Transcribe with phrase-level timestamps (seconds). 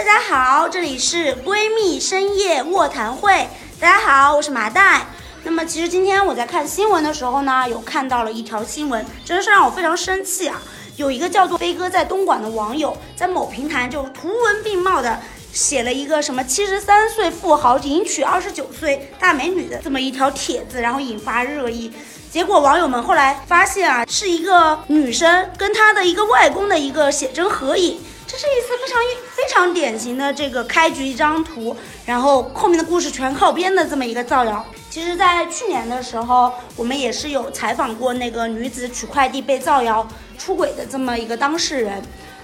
[0.00, 3.46] 大家好，这里是闺蜜深夜卧谈会。
[3.78, 5.06] 大家好，我是麻袋。
[5.42, 10.62] 那么其实今天我在看新闻的时候呢，有看到了一条新闻，真是让我非常生气啊！
[10.96, 15.20] 有一个叫做飞哥在东莞的网友，在某平台就图文并茂的
[15.52, 21.92] 写了一个什么七十三岁富豪迎娶二十九岁大美女的这么一条帖子，然后引发热议。
[22.30, 28.00] 结果网友们后来发现啊，是一个女生跟她的一个外公的一个写真合影。
[28.26, 29.02] 这是一次非常
[29.40, 34.62] 非常典型的这个开局一张图，然后后面的故事全靠编的这么一个造谣。
[34.90, 42.02] 其实，在去年的时候，我们也是有采访过那个女子取快递被造谣出轨的这么一个当事人。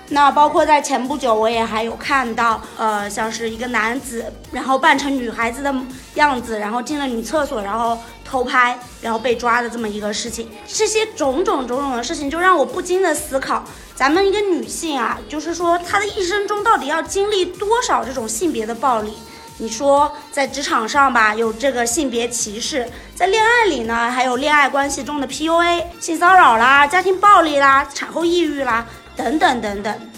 [0.09, 5.75] 那包括在前不久，我也还有看到，呃，像是一个男子，然后扮成女孩子的
[6.15, 10.49] 样子，然后进了女厕所，然后偷拍，然后被抓的这么一个事情。
[10.67, 13.65] 这些种种种种的事情，就让我不禁的思考，
[13.97, 19.15] 咱们一个女性啊，就是说她的一生中到底要经历多少这种性别的暴力？
[19.59, 28.87] 你说在职场上吧，有这个性别歧视；在恋爱里呢，还有恋爱关系中的 PUA、性骚扰啦、家庭暴力啦、产后抑郁啦。
[29.17, 30.11] 等等等等，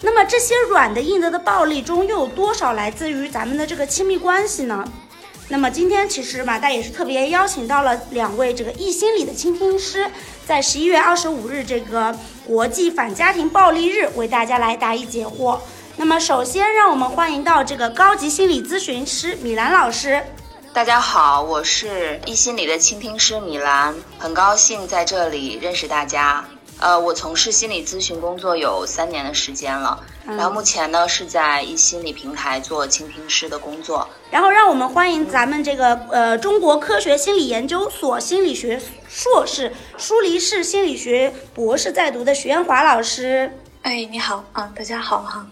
[0.00, 4.84] 那么这些软的硬的的暴力中，又有多少来自于咱们的这个亲密关系呢？
[5.54, 10.10] 那么今天其实马大也是特别邀请到了两位这个易心理的倾听师，
[10.44, 12.12] 在十一月二十五日这个
[12.44, 15.60] 国际反家庭暴力日，为大家来答疑解惑。
[15.96, 20.24] 那么首先让我们欢迎到这个高级心理咨询师米兰老师。
[20.72, 26.44] 大家好，我是易心理的倾听师米兰，很高兴在这里认识大家。
[26.80, 34.08] 呃，我从事心理咨询工作有三年的时间了，然后目前呢是在一心理平台做倾听师的工作。
[34.30, 43.52] 然后让我们欢迎咱们这个呃中国科学心理研究所心理学硕士、舒黎世心理学博士在读的徐艳华老师。
[43.82, 45.46] 哎，你好啊，大家好哈，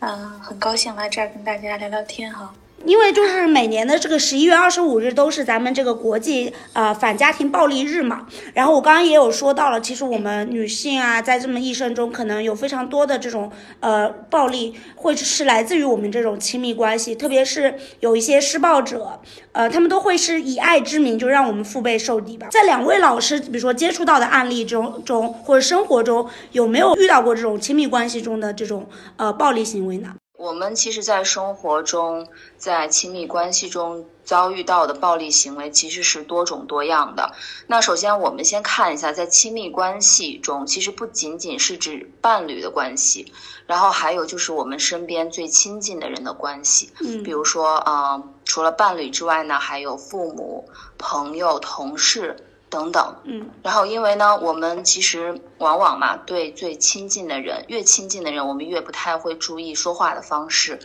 [0.00, 2.52] 嗯，很高兴来这儿跟大家聊聊天哈。
[2.84, 13.50] 因为就是每年的这个十一月二十五日都是咱们这个国际呃反家庭暴力日嘛，然后我刚刚也有说到了，其实我们女性啊，在这么一生中可能有非常多的这种
[13.80, 19.20] 呃暴力，会是来自于我们这种亲密关系，特别是有一些施暴者，
[19.52, 22.46] 呃，他们都会是以爱之名就让我们腹背受敌吧。
[22.50, 30.14] 在两位老师比如说接触到的案例中中或者生活中有没有遇到过这种亲密关系中的这种呃暴力行为呢？
[30.38, 37.32] 我们其实，在生活中，在亲密关系中遭遇到的暴力行为，其实是多种多样的。
[37.66, 43.32] 那首先，我们先看一下，在亲密关系中，其实不仅仅是指伴侣的关系，
[43.66, 46.92] 然后还有就是我们身边最亲近的人的关系。
[47.00, 52.36] 嗯，比如说，嗯，除了伴侣之外呢，还有父母、朋友、同事。
[52.70, 60.78] 等等，嗯，然后因为呢，我们其实往往嘛，对最亲近的人，越亲近的人，我们越不太会注意说话的方式。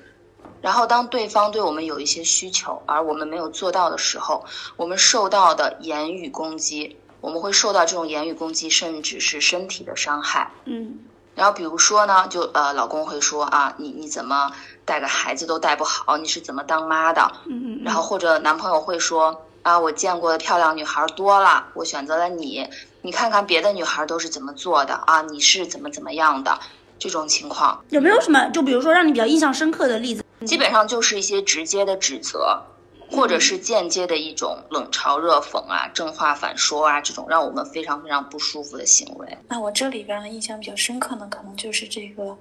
[0.62, 4.46] 然后当对方对我们有一些需求，而我们没有做到的时候，
[4.78, 10.50] 我们受到的言语攻击，我们会受到这种言语攻击，甚至是身体的伤害。
[10.64, 11.00] 嗯，
[11.36, 14.50] 然后比如说呢，就呃，老公会说啊，你你怎么
[14.86, 17.30] 带个孩子都带不好，你是怎么当妈的？
[17.46, 19.46] 嗯嗯，然后或者男朋友会说。
[19.64, 22.70] 啊，我见过的漂亮女孩多了，我选择了你。
[23.02, 25.22] 你看看别的女孩都是怎么做的啊？
[25.24, 26.60] 你是怎么怎么样的？
[27.00, 28.50] 这种情况有没有什么？
[28.52, 30.24] 就比如说让你比较印象深刻的例子？
[30.46, 32.62] 基本上就是一些直接的指责，
[33.10, 39.38] 或者是间接的一种冷嘲热讽啊、正话反说啊，这种让我们非常非常不舒服的行为。
[39.50, 42.38] 那我这里边呢，印象比较深刻呢，可能就是这个，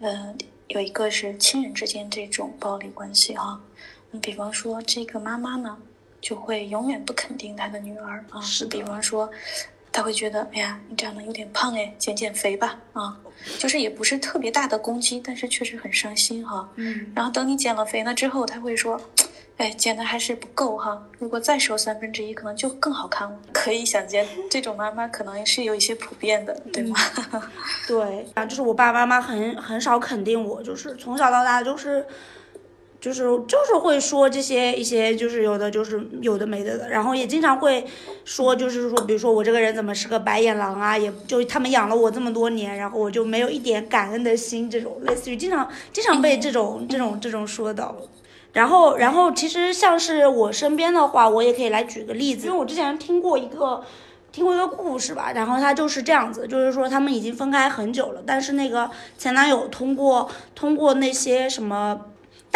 [0.00, 0.34] 呃，
[0.68, 3.60] 有一个是亲人之间这种暴力关系哈。
[4.10, 5.76] 你比方说这个妈妈呢。
[6.20, 9.30] 就会永远不肯定他的女儿啊，是比方说，
[9.92, 13.16] 他会觉得，哎呀，你长得有点胖哎，减减肥吧啊，
[13.58, 16.68] 就是也不是特别大的攻击，但是确实很伤心哈。
[16.76, 19.00] 嗯，然后等你减了肥了之后，他会说，
[19.56, 23.38] 哎，减的还是不够哈，如果再瘦三分之一，可能就更好看了。
[23.52, 26.98] 可以想见，这种妈妈可能是有一些普遍的，对吗？
[27.86, 32.04] 对啊，就是我爸爸妈妈很很少肯定我，就是从小到大就是。
[33.06, 37.86] 就是就是会说这些一些就是有的就是有的没的的，然后也经常会
[38.24, 40.98] 说就是说，比如说我这个人怎么是个白眼狼啊？
[40.98, 47.94] 也就他们养了我这么多年，然后我就没有一点感恩的心，这种类似于经常经常被这种这种这种说到。
[48.54, 53.84] 然后然后其实像是我身边的话，我也可以来举个例子，因为我之前听过一个
[54.32, 62.00] 听过一个故事吧，然后他就是这样子，就是说他们已经分开很久了，但是那个前男友通过通过那些什么。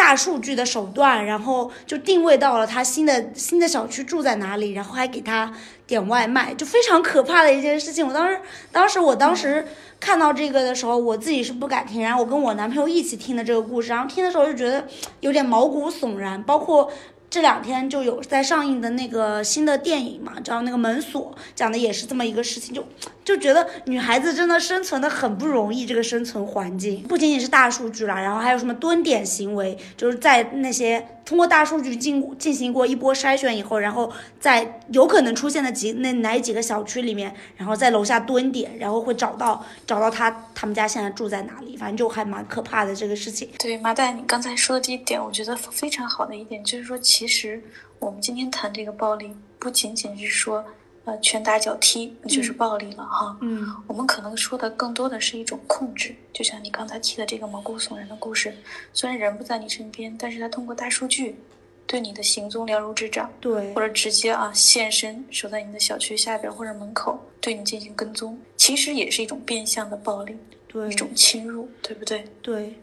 [0.01, 5.53] 大数据的手段，然后就定位到了他新的新的小区住在哪里，然后还给他
[5.85, 8.05] 点外卖，就非常可怕的一件事情。
[8.05, 9.67] 我当时，当时我当时
[9.99, 14.87] 看到这个的时候，我自己是不敢听，然后我跟我男朋友一起听的这个故事，然后听的时候就觉得
[15.19, 16.91] 有点毛骨悚然，包括。
[17.31, 22.85] 这两天就有在上映的那个新的电影嘛，叫那个门锁，讲的也是这么一个事情，就
[23.23, 31.07] 就觉得女孩子真的生存的很不容易，这个生存环境不仅仅是大数据了，然后还有什么蹲点行为，就是在那些。
[31.23, 43.47] 通过大数据进进行过一波筛选以后，然后在有可能出现的几那哪几个小区里面，然后在楼下蹲点，然后会找到找到他他们家现在住在哪里，反正就还蛮可怕的这个事情。
[43.59, 47.61] 对，麻袋，你刚才说的这一点，我觉得非常好的一点就是说，其实
[47.99, 50.63] 我们今天谈这个暴力，不仅仅是说。
[51.03, 53.35] 呃，拳打脚踢就是暴力了哈。
[53.41, 58.55] 嗯，我们可能说的更多的是一种控制，就像你刚才提的这个毛骨悚然的故事。
[58.93, 61.37] 虽然人不在你身边，但是他通过大数据
[61.87, 72.23] 对你的行踪了如指掌，对，或者直接啊现身守在你的小区下边或者门口对你进行跟踪，其实也是一种变相的暴力，对，一种侵入，对不对？
[72.43, 72.75] 对。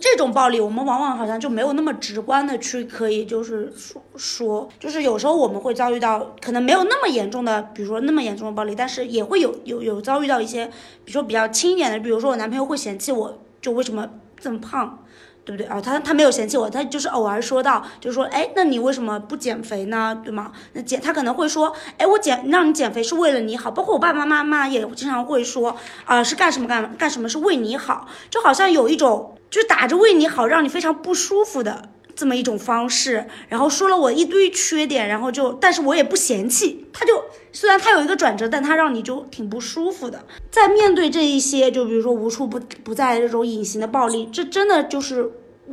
[0.00, 10.66] 这种暴力，我们往往好像就没有那么直观的去可以，就是说说，就是有时候我们会遭遇到可能没有那么严重的，比如说那么严重的暴力，但是也会有有有遭遇到一些，
[11.04, 14.08] 比如说比较轻一点的，比如说我男朋友会嫌弃我，就为什么
[14.38, 15.04] 这么胖，
[15.48, 15.80] 对不对啊？
[15.80, 20.20] 他他没有嫌弃我，他就是偶尔说到，就是说，哎，那你为什么不减肥呢？
[20.22, 20.52] 对吗？
[20.74, 25.74] 那减他可能会说，哎，我减让你减肥是为了你好，包括我爸爸妈妈也经常会说，
[26.04, 29.34] 啊，是干什么干干什么是为你好，就好像有一种。
[29.50, 31.88] 就是打着为你好，让你非常不舒服的
[32.18, 37.22] 这么一种方式，然后说了我一堆缺点，然后就，但是我也不嫌弃，他就
[37.52, 40.24] 虽然他有一个转折，但他让你就挺不舒服的。
[40.50, 45.30] 在面对这一些，就比如说无处不不在这种隐形的暴力，这真的就是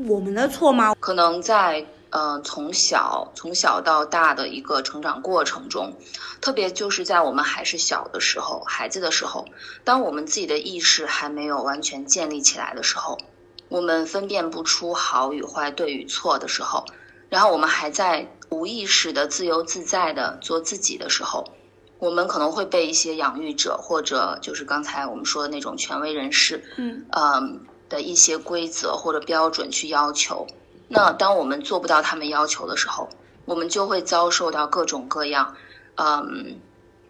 [0.08, 0.96] 我们的错吗？
[1.00, 5.96] 可能在呃从小从小到大的一个成长过程中，
[6.42, 9.48] 特别就是在我们还是小的时候，孩子的时候，
[9.84, 13.18] 当我们自己的意识还没有完全建立起来的时候。
[13.70, 16.86] 我们分辨不出好与坏、对与错的时候，
[17.30, 21.44] 然后我们还在无意识的自由自在的做自己的时候，
[22.00, 30.46] 我们可能会被一些养育者或者就是刚才我们说的那种权威人士，嗯，嗯的一些规则或者标准去要求。
[30.88, 33.10] 那当我们做不到他们要求的时候，
[33.46, 35.56] 我们就会遭受到各种各样，
[35.96, 36.60] 嗯，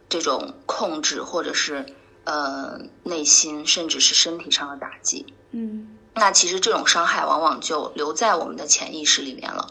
[0.08, 1.86] 这种控制或者是
[2.24, 5.95] 呃内心甚至是身体上的打击，嗯。
[6.18, 9.70] 那其实这种伤害往往就留在我们的潜意识里面了，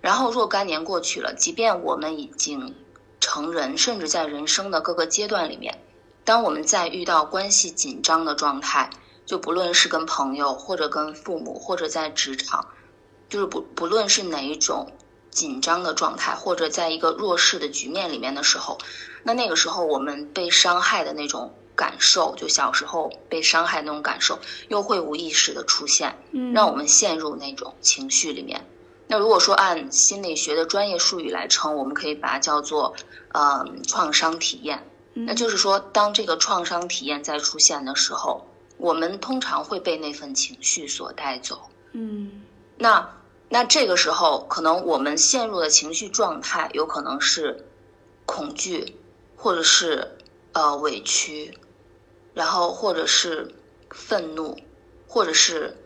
[0.00, 2.76] 然后若干年过去了，即便我们已经
[3.18, 5.82] 成人，甚至在人生的各个阶段里面，
[6.24, 8.88] 当我们在遇到关系紧张的状态，
[9.26, 12.68] 就不论是跟朋友，或者跟父母，或者在职场，
[13.28, 14.92] 就是不不论是哪一种
[15.30, 18.78] 紧张的状态，或者在一个弱势的局面里面的时候，
[19.24, 21.52] 那那个时候我们被伤害的那种。
[21.80, 24.38] 感受就小时候被伤害那种感受，
[24.68, 26.14] 又会无意识的出现，
[26.52, 28.66] 让我们陷入那种情绪里面。
[29.06, 32.94] 那如果说按心理学的专业术语来称，我们可以把它叫做
[33.32, 34.86] 呃创伤体验。
[35.14, 41.58] 那就是说，当这个创伤体验再出现的时候，我们通常会被那份情绪所带走。
[41.92, 42.42] 嗯，
[42.76, 43.10] 那
[43.48, 47.66] 那这个时候，可能我们陷入的情绪状态有可能是
[48.26, 48.96] 恐惧，
[49.34, 50.18] 或者是
[50.52, 51.58] 呃委屈。
[52.32, 53.54] 然后，或者是
[53.90, 54.56] 愤怒，
[55.06, 55.76] 或者是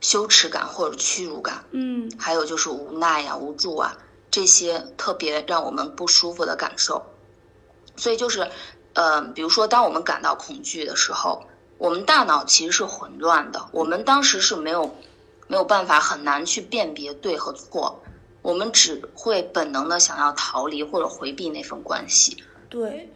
[0.00, 3.96] 羞耻感，或者屈辱感，嗯，还有就是无奈呀、无助啊，
[4.30, 7.04] 这些特别让我们不舒服的感受。
[7.94, 8.50] 所以就是，
[8.94, 11.44] 呃，比如说，当我们感到恐惧的时候，
[11.78, 14.96] 我们大脑其实是混乱的，我们当时是没有
[15.46, 18.02] 没有办法很难去辨别对和错，
[18.40, 22.42] 我们只会本能的想要逃离或者回避那份关系。
[22.70, 23.12] 对。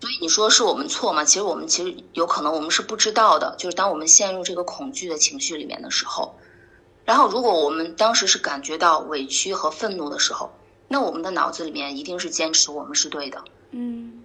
[0.00, 1.24] 所以你说是我们错吗？
[1.24, 3.54] 其实我们其实有可能我们是不知道的。
[3.56, 6.34] 就是当我们陷入这个恐惧的情绪里面的时候，
[7.06, 10.52] 然后如果我们当时是感觉到委屈和愤怒的时候，
[10.88, 13.42] 那我们的脑子里面一定是坚持我们是对的。
[13.70, 14.22] 嗯。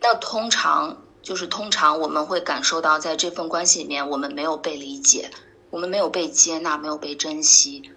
[0.00, 5.30] 那通常就是通常我们会感受到在这份关系里面我们没有被理解，
[5.70, 7.90] 我们没有被接纳，没有被珍惜。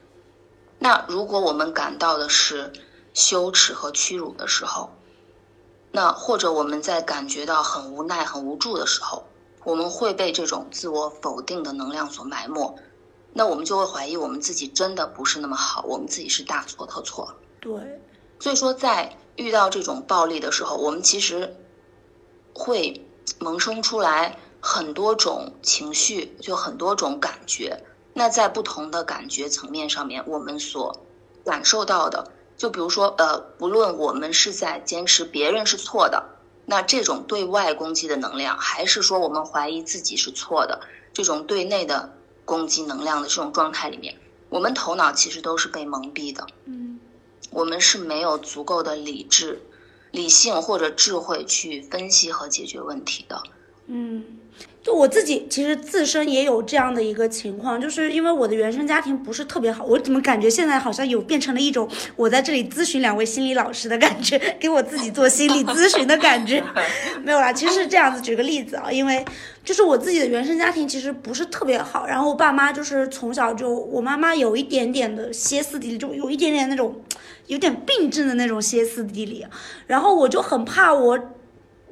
[0.79, 2.74] 那如果我们感到的是
[3.13, 4.89] 羞耻和屈辱的时候。
[5.91, 9.24] 那或者我们在感觉到很无奈、很无助的时候，
[9.63, 12.75] 我们会被这种自我否定的能量所埋没，
[13.34, 17.34] 那我们就会怀疑我们自己真的不是那么好，我们自己是大错特错。
[17.60, 17.74] 对，
[18.39, 21.56] 所以说在遇到这种暴力的时候，我们其实
[22.53, 23.06] 会
[23.39, 27.84] 萌生出来很多种情绪，就很多种感觉。
[28.13, 31.06] 那在不同的感觉层面上面，我们所
[31.46, 36.25] 感受到的，就比如说，呃，不论我们是在坚持别人是错的，
[36.65, 40.81] 那这种对外攻击的能量，还是说我们怀疑自己是错的，
[41.13, 44.17] 这种对内的攻击能量的这种状态里面，
[44.49, 46.45] 我们头脑其实都是被蒙蔽的。
[46.65, 46.99] 嗯
[47.49, 49.61] 我们是没有足够的理智、
[50.11, 53.41] 理性或者智慧去分析和解决问题的。
[53.85, 54.25] 嗯，
[54.88, 66.63] 就我自己其实自身也有这样的一个情况，就是因为我的原生家庭不是特别好，我怎么感觉现在好像有变成了一种我在这里咨询两位心理老师的感觉，给我自己做心理咨询的感觉。
[67.22, 68.22] 没有啦，其实是这样子。
[68.22, 69.25] 举个例子啊，因为
[69.62, 77.01] 就是我自己的原生家庭其实不是特别好，然后我爸妈就是从小就，我妈妈有一点点的歇斯底里，就有一点点那种
[77.48, 79.46] 有点病症的那种歇斯底里，
[79.86, 81.20] 然后我就很怕我。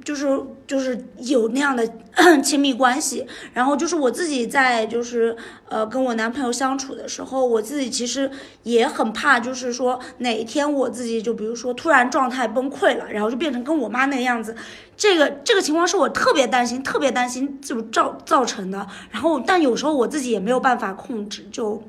[0.05, 1.85] 就是就是有那样的
[2.41, 5.35] 亲密关系，然后就是我自己在就是
[5.67, 8.29] 呃跟我男朋友相处的时候，我自己其实
[8.62, 14.55] 也很怕，就是说哪一天我自己就比如说突然状态崩溃了，然后就变成跟我妈那个样子，
[14.95, 18.85] 这个这个情况是我特别担心、特别担心就造造成的。
[19.09, 21.81] 然后但有时候我自己也没有办法控制，就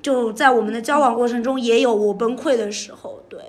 [0.00, 3.40] 就在我们的交往过程中也有我崩溃的时候，对。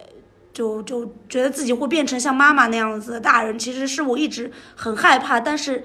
[0.57, 5.83] 就就觉得自己会变成像妈妈那样子的大人，其实是我一直很害怕，但是，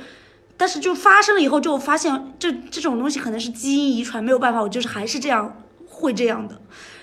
[0.57, 6.59] 但是就发生了以后，就发现这这种东西可能是基因遗传，没有办法，我就是还是这样，会这样的。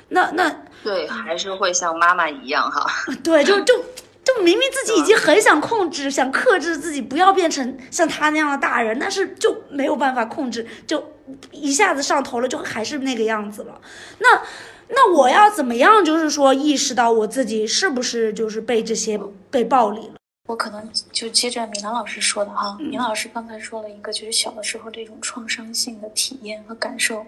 [0.07, 2.83] 那那对，还是会像妈妈一样哈。
[3.23, 3.75] 对，就就
[4.23, 11.13] 就明明自己已经很想控制，想克制自己，不要变成像他那样的大人，但是就没有办法控制，就
[11.51, 13.79] 一下子上头了，就还是那个样子了。
[14.17, 14.41] 那。
[14.89, 16.03] 那我要怎么样？
[16.03, 19.19] 就是说，意识到我自己是不是就是被这些
[19.51, 20.15] 被暴力了？
[20.47, 27.23] 我可能就接着米兰老师说的哈，米兰老师刚才说了一个，就是小的时候这种创伤性的体验和感受，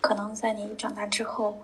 [0.00, 1.56] 可能在你长大之后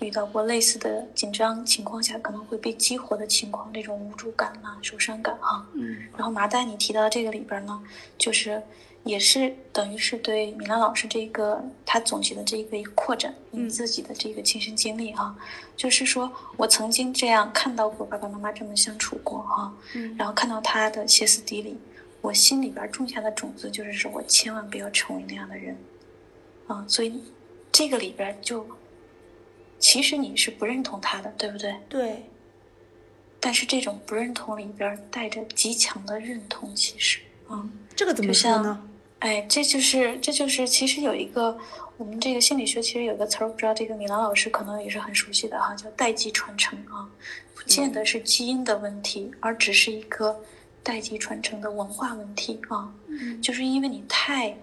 [0.00, 5.66] 遇到过类似的紧张情况下，可能会被激活的情况，这种无助感啊、受伤感哈。
[5.74, 5.96] 嗯。
[6.16, 7.82] 然后麻袋你提到这个里边呢，
[8.18, 8.62] 就是。
[9.06, 15.32] 也是等于是对米兰老师这个他总结的这个一个扩展，你自己的这个亲身经历啊，
[15.76, 19.72] 就是说我曾经这样看到过爸爸妈妈这么相处过哈，
[20.18, 21.78] 然后看到他的歇斯底里，
[22.20, 25.78] 我心里边种下的种子就是说我千万不要成为那样的人，
[26.66, 27.22] 啊，所以
[27.70, 28.66] 这个里边就
[29.78, 31.74] 其实你是不认同他的，对不对？
[31.88, 32.22] 对。
[33.38, 38.82] 但是这种不认同里边带着极强的认同，其实啊，这个怎么说呢？
[39.20, 41.56] 哎，这就是这就是，其实有一个
[41.96, 47.08] 我们这个心理学其实有个词儿，不知道这个米兰老师可能也是很熟悉的哈，叫代际传承啊，
[47.54, 50.38] 不见得是基因的问题，而只是一个
[50.82, 52.92] 代际传承的文化问题啊。
[53.06, 54.56] 嗯，就是因为你太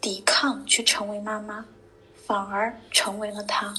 [0.00, 1.64] 抵抗去成为妈妈，
[2.26, 3.72] 反而成为了他。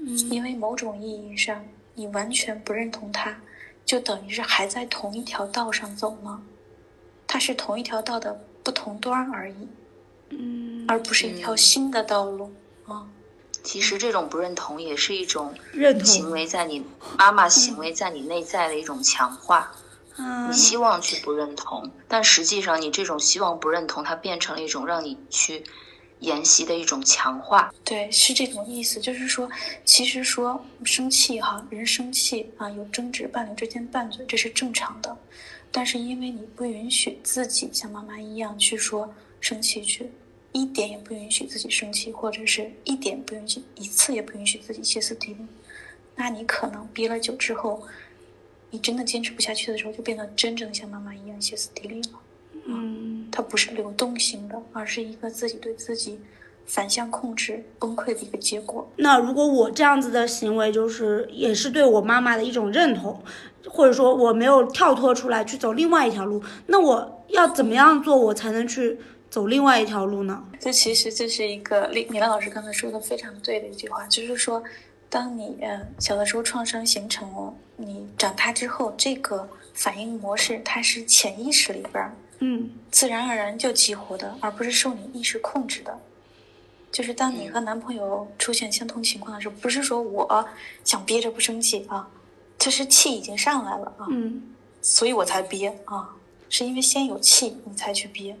[0.00, 1.64] 嗯，因为某种意义上
[1.94, 3.40] 你完全不认同他，
[3.84, 6.42] 就等于是还在同一条道上走吗。
[7.26, 8.44] 它是同一条道的。
[8.62, 9.68] 不同端而已，
[10.28, 12.52] 嗯，而不是一条新的道路
[12.86, 13.08] 啊。
[13.62, 16.84] 其实这种不认同也是一种认同行为，在你
[17.18, 19.72] 妈妈行为在你内在的一种强化。
[20.18, 25.64] 嗯，你希望去不认同，但实际上你这种希望不认同，它变成了一种让你去
[26.20, 27.74] 沿袭的一种强化。
[27.84, 29.00] 对，是这种意思。
[29.00, 29.50] 就是说，
[29.84, 35.16] 其实说生气哈，人生气啊，有争执，伴侣之间拌嘴，这是正常的。
[35.72, 40.10] 但是因为你不允许自己像妈妈一样去说生气去，
[40.52, 45.46] 一点也不允许自己生气，或者是一点不允许一次也不允许自己歇斯底里，
[46.16, 47.86] 那你可能憋了久之后，
[48.70, 52.20] 你真的坚持不下去的时候，就变得真正像妈妈一样歇斯底里了。
[52.66, 52.99] 嗯，
[53.40, 56.20] 它不是流动型的，而是一个自己对自己
[56.66, 58.86] 反向控制崩溃的一个结果。
[58.96, 63.20] 那如果我这样子的行为，就是也是对我妈妈的一种认同。
[63.68, 70.42] 或者说我没有跳脱出来去走另外一条路，那我要怎么样做，我才能去走另外一条路呢？
[70.58, 74.62] 这其实这是一个李米兰老师刚才说的非常对的一句话，就是说，
[75.10, 85.98] 当你呃小的时候创伤形成了，你长大之后这个反应模式它是潜意识里边嗯自然而然就激活的，而不是受你意识控制的。
[86.92, 90.48] 就是当你和男朋友出现相同情况的时候，不是说我
[90.84, 92.10] 想憋着不生气啊。
[92.58, 94.42] 就是气已经上来了啊，嗯，
[94.82, 96.14] 所以我才憋啊，
[96.50, 98.36] 是因为先有气你才去憋，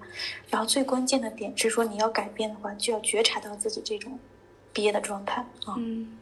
[0.50, 4.18] 然后最关键的点是说你要改变的话，就要觉察到自己这种
[4.74, 6.18] 憋的状态啊，嗯，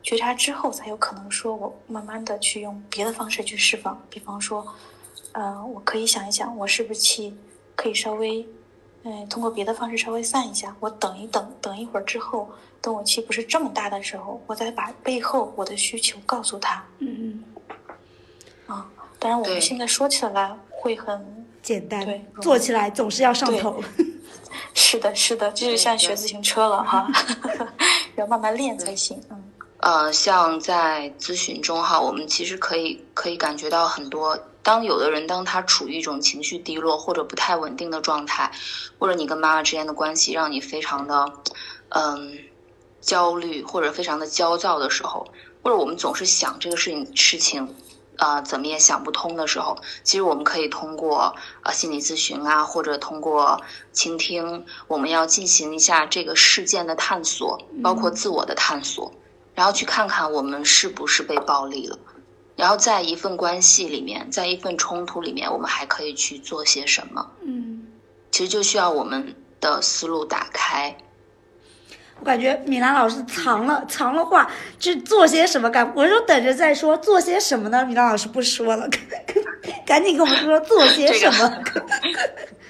[0.00, 4.64] 觉察之后才有可能说我慢慢的去用别的方式去释放，比方说，
[5.32, 7.36] 呃，我可以想一想，我是不是气
[7.76, 8.46] 可以稍微
[9.04, 10.74] 嗯，通过别的方式稍微散一下。
[10.80, 16.84] 我等一等，等一会儿之后，等我气不是这么大的时候，我再把背后我的需求告诉他。
[16.98, 17.44] 嗯嗯。
[18.66, 18.86] 啊，
[19.18, 23.82] 当然我们现在说起来会很简单对，做起来总是要上头。
[24.74, 27.06] 是的，是的，就是像学自行车了哈，
[28.16, 29.20] 要慢慢练才行。
[29.30, 29.44] 嗯
[29.80, 34.36] 呃，像在咨询中哈，我们其实可以可以感觉到很多。
[34.68, 38.52] 当有的人当他处于一种情绪低落或者不太稳定的状态，
[38.98, 41.32] 或者你跟妈妈之间的关系让你非常的
[41.88, 42.38] 嗯
[43.00, 45.26] 焦虑或者非常的焦躁的时候，
[45.62, 47.74] 或者我们总是想这个事情事情
[48.18, 53.58] 呃怎么也想不通的时候，其实我们可以通过呃心理咨询啊，或者通过
[53.94, 59.10] 倾听，我们要进行一下这个事件的探索，包括自我的探索。
[59.54, 61.98] 然后去看看我们是不是被暴力了，
[62.58, 67.30] 然后在一份关系里面，在一份冲突里面，我们还可以去做些什么？
[67.46, 67.86] 嗯，
[68.32, 70.98] 其实就需要我们的思路打开。
[72.20, 75.90] 我感觉米兰老师藏了藏了话，去做些什么干？
[75.94, 77.84] 我就等着再说，做些什么呢？
[77.84, 78.88] 米兰老师不说了，
[79.86, 81.62] 赶紧跟我们说做些什么。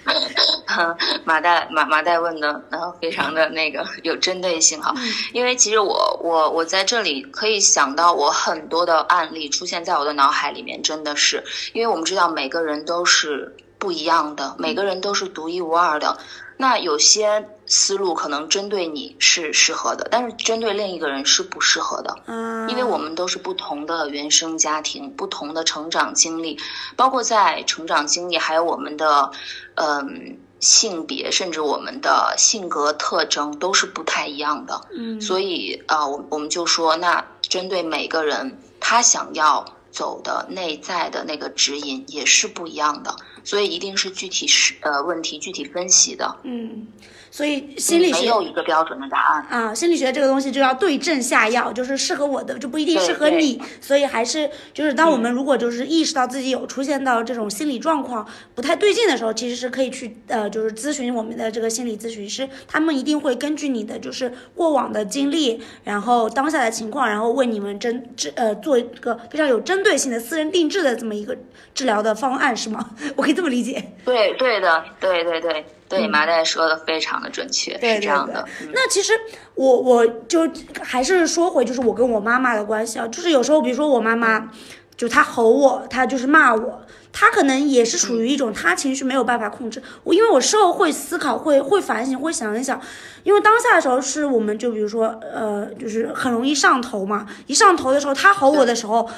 [1.24, 4.94] 马代马马代问的，然后非常的那个有针对性哈，
[5.32, 16.16] 因为其实我我我在这里可以想到我很多的案例出现在我的脑海里面，真的是，因为我们知道每个人都是不一样的，每个人都是独一无二的。
[16.56, 22.18] 那有些思路可能针对你是适合的，但是针对另一个人是不适合的。
[22.26, 26.58] 嗯，因为我们都是不同的原生家庭，不同的成长经历，
[26.96, 29.30] 包括在成长经历，还有我们的
[29.74, 34.80] 嗯性别，甚至我们的性格特征都是不太一样的。
[34.96, 46.86] 嗯，所以啊、呃我我们就说，那针对每个人，他想要走的内在的那个指引也是不一样的，所以一定是具体是呃问题具体分析的，嗯，
[47.30, 49.46] 所以心理学没有一个标准的答案。
[49.48, 71.36] 啊，心理学这个东西就要对症下药，就是适合我的就不一定适合你，所以还是就是当我们如果就是意识到自己有出现到这种心理状况不太对劲的时候，其实是可以去呃就是咨询我们的这个心理咨询师，他们一定会根据你的就是过往的经历，然后当下的情况，然后为你们针治呃做一个非常有针对性的私人定制的这么一个
[71.74, 72.90] 治疗的方案，是吗？
[73.16, 73.92] 我可以这么理解。
[74.04, 78.46] 对对的，对对对对，麻袋说的非常的准确，是这样的。
[78.72, 79.12] 那其实
[79.54, 80.48] 我我就
[80.82, 84.50] 还是说回就是我跟我妈妈的关系啊，就是有时候比如说我妈妈，
[84.96, 89.82] 就她吼我，她就是骂我，她可能也是处于一种她情绪没有办法控制。
[90.04, 92.80] 我因为我事后会思考，会会反省，会想一想，
[93.22, 99.08] 因为当下的时候是我们就比如说呃，就是很容易上头嘛，一上头的时候，她吼我的时候。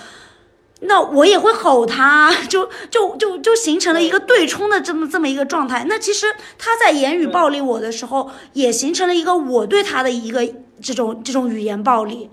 [0.80, 5.84] 那我也会吼他，就就就就形成了一个对冲的这么这么一个状态。
[5.88, 6.26] 那其实
[6.58, 10.46] 他在言语暴力我的时候，也形成了一个我对他的一个
[10.82, 12.30] 这种这种语言暴力，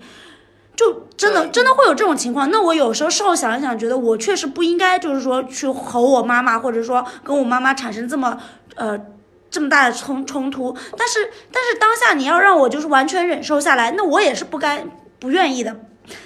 [0.74, 2.50] 就真的真的会有这种情况。
[2.50, 8.38] 那我有时候事后想一想，觉得我确实不应该，就是说去吼我妈妈，或者说跟我妈妈产生这么
[8.76, 8.98] 呃。
[9.50, 14.84] 这么大的冲冲突，但是但是当下你要让我就是完全忍受下来，那我也是不该
[15.18, 15.74] 不愿意的，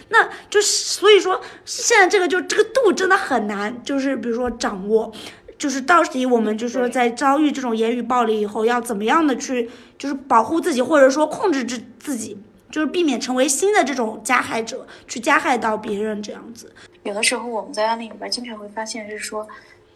[0.08, 5.12] 那就是所以说，现在这个就这个度真的很难，就是比如说掌握，
[5.58, 12.36] 就是到底我们就是说在遭遇这种言语暴力以后，要怎么样的去就是保护自己，或者说控制自自己，
[12.70, 16.72] 就是避免成为新的这种加害者，去加害到别人这样子。
[17.02, 19.46] 有的时候我们在案例里边经常会发现是说，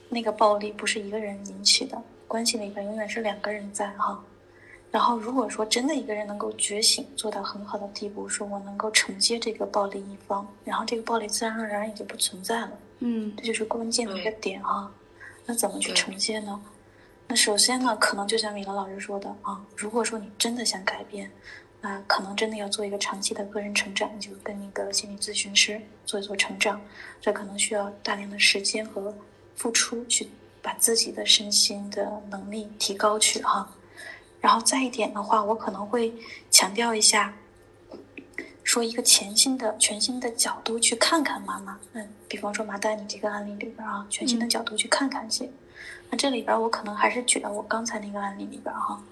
[0.09, 4.21] 那个暴力不是一个人引起的，关系里边永远是两个人在哈。
[4.97, 12.71] 然后如果说真的一个人能够觉醒，做到很好的地步，说我能够承接这个暴力一方，然后这个暴力自然而然也就不存在了。
[13.01, 14.91] 嗯这就是关键的一个点啊。
[15.45, 16.59] 那怎么去承接呢？
[17.29, 21.31] 那首先呢，可能就像米兰老师说的啊，如果说你真的想改变，
[21.83, 26.81] 那可能真的要做一个长期的个人成长，就跟那个心理咨询师做一做成长，
[27.21, 29.15] 这可能需要大量的时间和
[29.57, 30.27] 付出，去
[30.63, 33.71] 把自己的身心的能力提高去哈。
[34.47, 36.15] 然后再一点的话，我可能会
[36.53, 37.35] 强调一下，
[38.63, 41.77] 说一个全新的、全新的角度去看看妈妈。
[41.95, 45.51] 嗯，比方说马丹，你这个案例里边啊，全新的角度去看看去。
[46.09, 49.03] 那这里边我可能还是举到我刚才那个案例里边哈，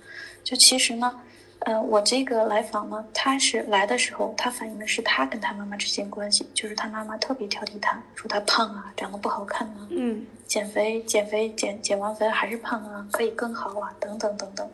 [0.45, 1.21] 就其实呢，
[1.67, 14.71] 呃，我这个来访呢，他是来的时候，他反映的是他跟他妈妈之间关系，就是他妈妈特别挑剔他，说他胖啊，长得不好看啊，嗯减肥减肥减减完肥还是胖啊，可以更好啊，等等等等。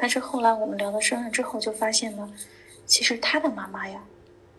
[0.00, 2.32] 但是后来我们聊到生日之后，就发现呢，
[2.86, 4.02] 其实他的妈妈呀，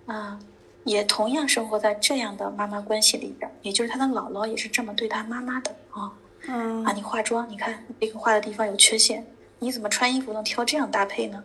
[0.06, 0.39] 啊，
[0.84, 6.13] 也同样生活在这样的妈妈关系里边儿，也就是他的姥姥也是这么对他妈妈的啊。
[6.47, 9.25] 嗯啊，你化妆，你看这个画的地方有缺陷，
[9.58, 11.43] 你怎么穿衣服能挑这样搭配呢？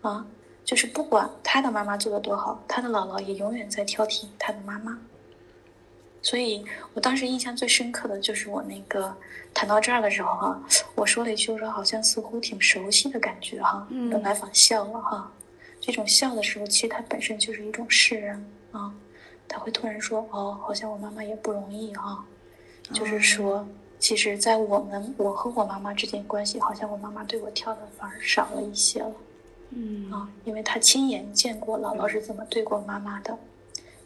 [0.00, 0.26] 啊，
[0.64, 4.98] 就是不管他的妈妈做的多好，他的姥姥也永远在挑剔他的妈妈。
[6.20, 9.16] 所以我当时印象最深刻的就是我那个
[9.54, 10.62] 谈到这儿的时候哈、
[10.94, 15.32] 我说了一句，我说好像似乎挺熟悉的感觉哈、嗯本来访笑了哈、
[15.80, 18.92] 这种笑的时候，其实它本身就是一种释然啊，
[19.46, 22.24] 他会突然说哦，好像我妈妈也不容易哈、
[22.92, 23.66] 就是说，
[23.98, 29.12] 其实，在我们我和我妈妈之间关系，好像我妈妈对我挑的反而少了一些了
[29.70, 33.36] 嗯啊，因为她亲眼见过姥姥是怎么对过妈妈的，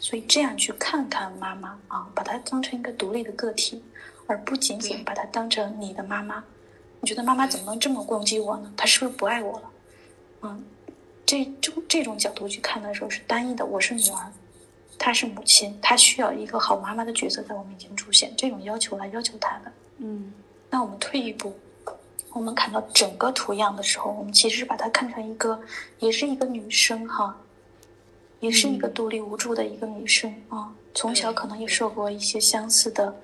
[0.03, 3.81] 所以这样去看看妈妈啊，把她当成一个独立的个体，
[4.27, 6.43] 而不仅仅把她当成你的妈妈。
[7.01, 8.73] 你觉得妈妈怎么能这么攻击我呢？
[8.77, 9.71] 她是不是不爱我了？
[10.43, 10.65] 嗯，
[11.25, 14.33] 这就这种角度去看的时候是单一的，我是女儿，
[14.99, 19.73] 她是母亲，她需要一个好妈妈的角色在我面前出现，这种要求来要求她的。
[19.99, 20.33] 嗯
[20.69, 21.57] 那我们退一步，
[22.33, 25.61] 我们看到整个图样的时候，我们其实把它看成一个，
[26.01, 27.37] 也是一个女生哈，
[28.43, 33.15] 也是一个独立无助的一个女生啊，从小可能也受过一些相似的，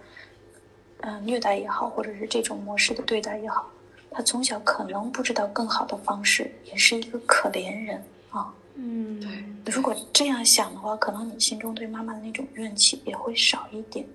[1.00, 3.68] 嗯、虐待也好，或者是这种模式的对待也好，
[4.12, 8.00] 她从小可能不知道更好的方式，也是一个可怜人
[8.30, 8.54] 啊。
[8.76, 14.06] 嗯，对如果这样想的话，可能你心中对妈妈的那种怨气也会少一点。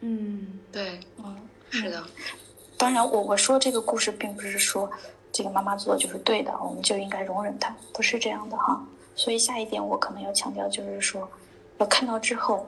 [0.00, 1.36] 嗯对，嗯，
[1.70, 2.04] 是的，
[2.76, 4.90] 当然，我我说这个故事，并不是说
[5.30, 8.84] 这个妈妈做的就是对的，我们就应该容忍她，不是这样的哈。
[9.18, 11.28] 所以下一点我可能要强调，就是说，
[11.78, 12.64] 要看到之后，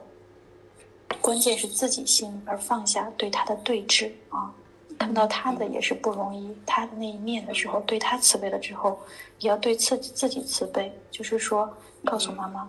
[1.21, 4.53] 关键是自己心而放下对他的对峙啊。
[4.99, 8.99] 看到他的也是不容易，他的那一面的时候，对他慈悲了之后，
[9.39, 11.73] 也要对自己自己慈悲，就是说，
[12.05, 12.69] 告诉妈妈，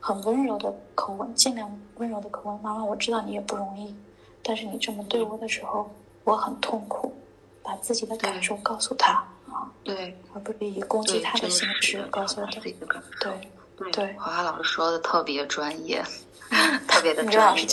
[0.00, 3.94] 很温柔的口吻，尽量温柔的口吻，妈妈，我知道你也不容易，
[4.42, 5.88] 但是你这么对我的时候，
[6.24, 7.14] 我很痛苦，
[7.62, 9.24] 把自己的感受告诉他
[9.62, 12.46] 啊，对而不是以攻击，他的真形式告诉他。
[12.50, 13.32] 这个对，
[13.78, 16.02] 对对华华老师说的特别专业，
[16.88, 17.66] 特别的你专业。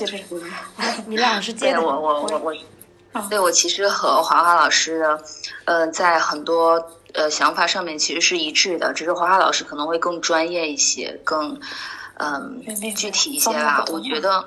[1.07, 2.53] 你俩老师接的，对我我我我
[3.11, 5.23] 啊，对我其实和华华老师的，
[5.65, 6.79] 呃，在很多
[7.13, 11.59] 呃想法上面其实是一致的，只是华华老师可能会更专业一些，更
[12.17, 12.61] 嗯、
[12.95, 13.83] 具体一些吧。
[13.91, 14.45] 我觉得，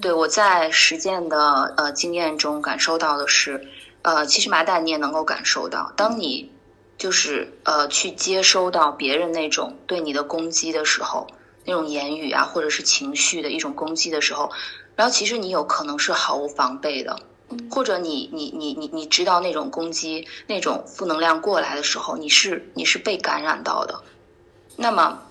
[0.00, 3.62] 对我在实践的呃经验中感受到的是，
[4.02, 6.50] 呃，其实麻袋你也能够感受到，当你
[6.98, 11.26] 就是呃去接收到别人那种对你的攻击的时候，
[11.64, 14.50] 那种言语啊，或者是情绪的一种攻击的时候，
[14.96, 17.20] 然后其实你有可能是毫无防备的，
[17.70, 24.02] 或者你你你你你知道那种攻击、那种负能量过来的时候，你是你是被感染到的。
[24.76, 25.22] 那么，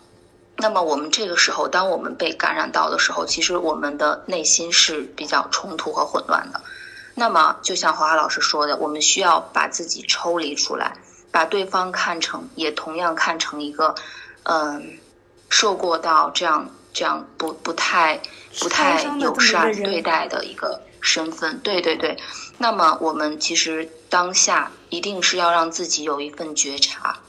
[0.57, 6.61] 那么我们这个时候，当我们被感染到的时候，其实我们的内心是比较冲突和混乱的。
[7.13, 10.97] 那么，就像华华老师说的，我们需要把自己抽离出来，
[11.31, 13.95] 把对方看成，也同样看成一个，
[14.43, 14.97] 嗯，
[15.49, 18.21] 受过到这样这样不不太
[18.59, 21.59] 不太友善对待的一个身份。
[21.59, 22.17] 对对对。
[22.57, 27.19] 那么我们其实当下一定是要让自己有一份觉察。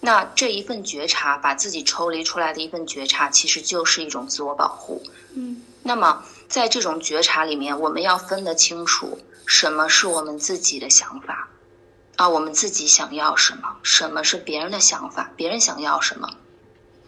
[0.00, 5.02] 那这一份觉察，把自己抽离出来的一份觉察，其实就是一种自我保护。
[5.34, 11.48] 嗯那么，在这种觉察里面，我们要分得清楚什么是我们自己的想法，
[12.18, 16.28] 啊，我们自己想要什么，什么是别人的想法，别人想要什么。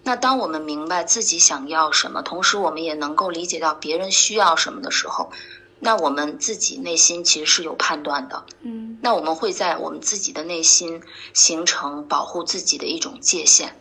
[0.04, 5.32] 那当我们明白自己想要什么，同时我们也能够理解到别人需要什么的时候，
[5.80, 8.44] 那我们自己内心其实是有判断的。
[8.62, 11.02] 嗯那我们会在我们自己的内心
[11.34, 13.76] 形成保护自己的一种界限。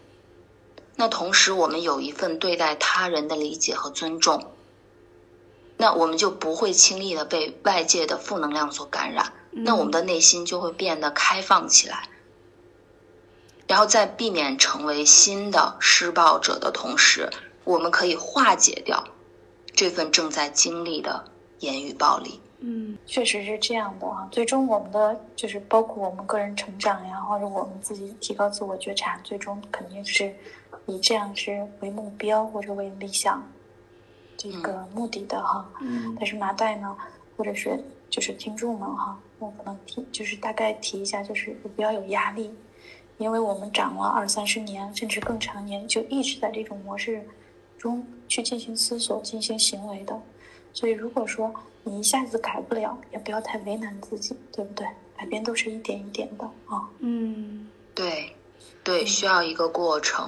[0.95, 4.51] 那同时，我们有一份对待他人的理解和尊重，
[5.77, 9.31] 那我们就不会轻易的被外界的负能量所感染。
[9.51, 12.07] 那我们的内心就会变得开放起来，
[13.67, 17.29] 然后在避免成为新的施暴者的同时，
[17.63, 19.03] 我们可以化解掉
[19.73, 21.25] 这份正在经历的
[21.59, 22.39] 言语暴力。
[22.61, 24.27] 嗯确实是这样的啊。
[24.31, 30.35] 最终我们的就是包括我们个人成长呀，或者我们自己提高自我觉察，最终肯定是
[30.85, 33.41] 以这样是为目标或者为理想
[34.35, 35.65] 这个目的的哈。
[35.79, 36.95] 嗯但是麻袋呢，
[37.37, 42.51] 或者是就是听众们哈，我可能提就是大概提一下，就是不要有压力，
[43.17, 47.25] 因为我们长了二三十年甚至更长年，就一直在这种模式
[47.77, 50.21] 中去进行思索、进行行为的。
[50.73, 54.85] 所以如果说你一下子改不了，也不要太为难自己，对不对？
[55.17, 58.33] 改变都是一点一点的啊，嗯对，
[58.83, 60.27] 对，需要一个过程。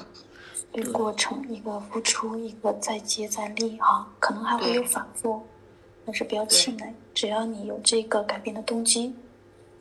[0.73, 5.41] 对过程，一个付出，一个再接再厉哈，可能还会有反复，
[6.05, 9.13] 但是不要气馁，只要你有这个改变的动机，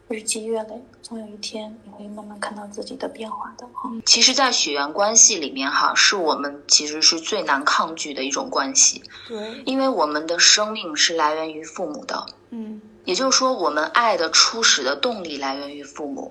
[0.09, 3.91] 日积月累，总有一天你会慢慢看到自己的变化的哈。
[4.05, 16.31] 其实，在血缘关系里面，哈，是我们其实是最难抗拒的一种关系，对，因为我们的生命是来源于父母的，嗯也就是说，我们爱的初始的动力来源于父母。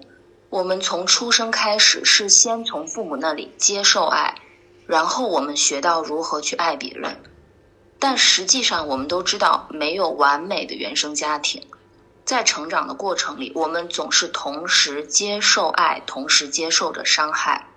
[0.49, 4.33] 我们从出生开始是先从父母那里接受爱，
[4.87, 7.15] 然后我们学到如何去爱别人。
[7.99, 11.61] 但实际上，我们都知道没有完美的原生家庭，
[12.23, 17.67] 在成长的过程里，我们总是同时接受爱，同时接受着伤害。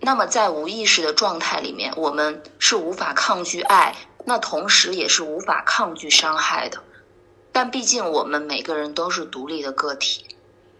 [0.00, 6.82] 那么，在无意识的状态里面，我们是无法抗拒爱，那同时也是无法抗拒伤害的。
[7.52, 10.24] 但毕竟我们每个人都是独立的个体，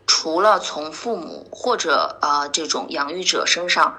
[0.07, 3.97] 除了从父母或者呃这种养育者身上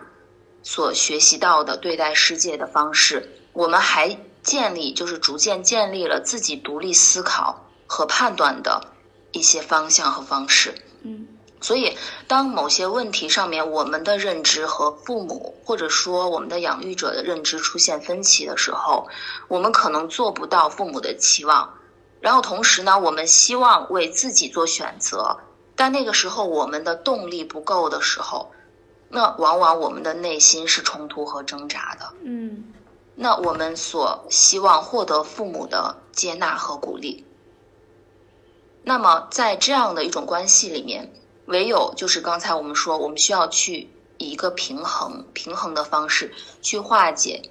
[0.63, 8.87] 所学习到的对待世界的方式，我们还建立就是逐渐建立了自己独立思考和判断的
[9.31, 10.73] 一些方向和方式。
[11.03, 11.27] 嗯
[11.63, 11.95] 所以，
[12.27, 19.07] 当某些问题上面我们的认知和父母或者说我们的养育者的认知出现分歧的时候，
[19.47, 21.71] 我们可能做不到父母的期望。
[22.19, 25.37] 然后同时呢，我们希望为自己做选择，
[25.75, 28.51] 但那个时候我们的动力不够的时候，
[29.09, 32.11] 那往往我们的内心是冲突和挣扎的。
[32.23, 32.70] 嗯
[33.21, 37.23] 那我们所希望获得父母的接纳和鼓励。
[38.81, 41.13] 那么在这样的一种关系里面，
[41.45, 47.43] 唯有就是刚才我们说，我们需要去以一个平衡、平衡的方式去化解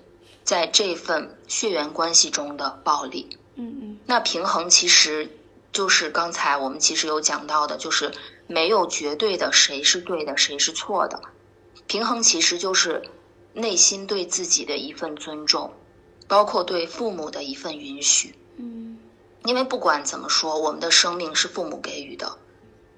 [0.42, 3.38] 在这份血缘关系中的暴力。
[3.54, 5.38] 嗯嗯那平衡其实
[5.70, 8.11] 就是刚才我们其实有讲到的，就是
[8.48, 11.20] 没有绝对的谁是对的，谁是错的。
[11.87, 13.09] 平衡其实就是
[13.53, 15.73] 内心对自己的一份尊重，
[16.29, 18.35] 包括对父母的一份允许。
[18.59, 18.99] 嗯
[19.45, 22.37] 因为不管怎么说，我们的生命是父母给予的，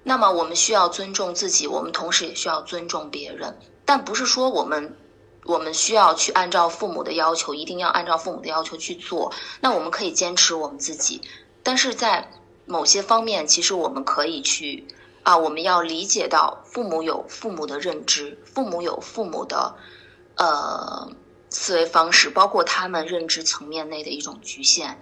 [0.03, 3.57] 那么我们需要尊重自己，我们同时也需要尊重别人。
[3.85, 4.93] 但不是说我们
[5.45, 9.31] 我们需要去按照父母的要求，一定要按照父母的要求去做。
[9.61, 11.21] 那我们可以坚持我们自己，
[11.63, 12.29] 但是在
[12.65, 14.85] 某些方面，其实我们可以去
[15.23, 19.73] 啊，我们要理解到父母有父母的认知，父母有父母的
[20.35, 21.11] 呃
[21.49, 24.99] 思维方式，包括他们认知层面内的一种局限。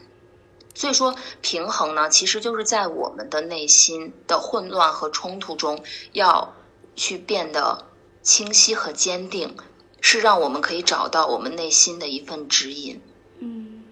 [0.74, 6.54] 所以说，平衡呢，其实就是在我们的内心的混乱和冲突中，要
[6.96, 7.88] 去变得
[8.22, 9.58] 清晰和坚定，
[10.00, 13.02] 是让我们可以找到我们内心的一份指引。
[13.40, 13.84] 嗯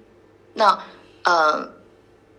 [0.53, 0.83] 那
[1.23, 1.69] 呃，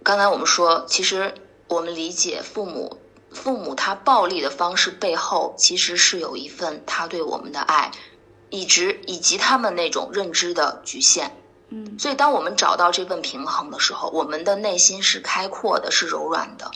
[0.02, 1.34] 刚才我们说，其实
[1.68, 2.98] 我们理解父母，
[3.30, 7.90] 父母他暴力的方式背后，其实是有一份他对我们的爱，
[8.50, 11.34] 以及以及他们那种认知的局限。
[11.72, 16.70] 嗯所以，当我们找到这份平衡的时候，我们的内心是开阔的，是柔软的，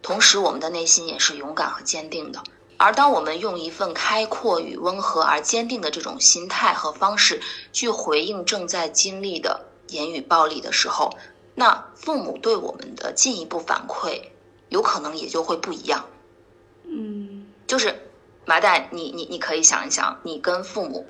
[0.00, 2.42] 同时我们的内心也是勇敢和坚定的。
[2.78, 7.42] 而当我们用一份开阔与温和而坚定的这种心态和方式
[7.74, 11.10] 去回应正在经历的言语暴力的时候，
[11.54, 14.22] 那父母对我们的进一步反馈，
[14.70, 16.06] 有可能也就会不一样。
[16.84, 18.09] 嗯就是
[18.50, 21.06] 麻袋，你你你可以想一想，你跟父母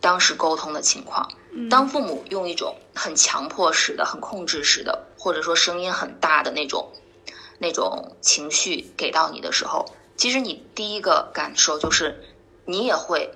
[0.00, 1.28] 当时沟通的情况。
[1.50, 6.92] 嗯，当父母用一种很强迫式的、很控制式的，或者说声音很大的那种、
[7.58, 9.86] 那种情绪给到你的时候，
[10.16, 12.22] 其实你第一个感受就是，
[12.64, 13.28] 你也会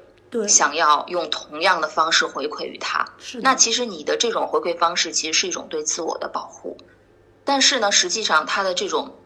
[0.49, 3.05] 想要用同样的方式回馈于他。
[3.19, 6.79] 是那其实你的这种回馈方式，其实是一种对自我的保护。
[7.45, 9.17] 但是呢，实际上他的这种，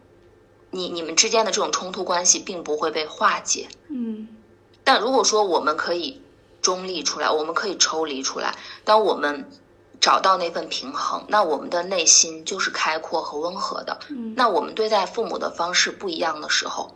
[0.77, 3.67] 你你们之间的这种冲突关系并不会被化解。
[3.89, 4.27] 嗯
[4.83, 6.21] 但如果说我们可以
[6.61, 9.49] 中立出来，我们可以抽离出来，当我们
[9.99, 13.99] 找到那份平衡，那我们的内心就是开阔和温和的。
[14.09, 16.95] 嗯那我们对待父母的方式不一样的时候，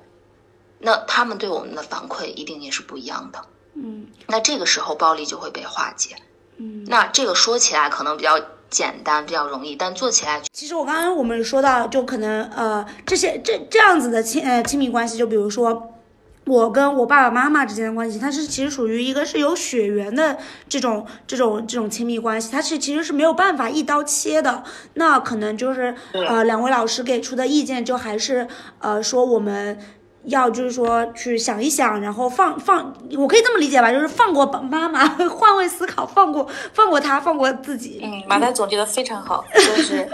[0.79, 3.43] 那他们对我们的反馈一定也是不一样的。
[3.73, 6.15] 嗯那这个时候暴力就会被化解。
[6.57, 6.85] 嗯。
[6.87, 8.39] 那这个说起来可能比较
[8.71, 15.89] 简单，比较容易，但做起来其实我刚刚我们说到，就可能呃这些这这样子的亲呃亲密关系，就比如说。
[16.47, 20.35] 我跟我爸爸妈妈之间的关系，它是其实属于一个是有血缘的
[20.67, 24.63] 这种这种这种亲密关系，它是其实是没有办法一刀切的。
[24.95, 28.47] 那可能就是呃两位老师给出的意见，就还是
[28.79, 29.77] 呃说我们
[30.25, 37.99] 要就是说去想一想，然后放放，我可以这么理解吧，就是放过妈妈，换位思考，放过放过他，放过自己。
[38.03, 40.07] 嗯，马太总结的非常好， 就是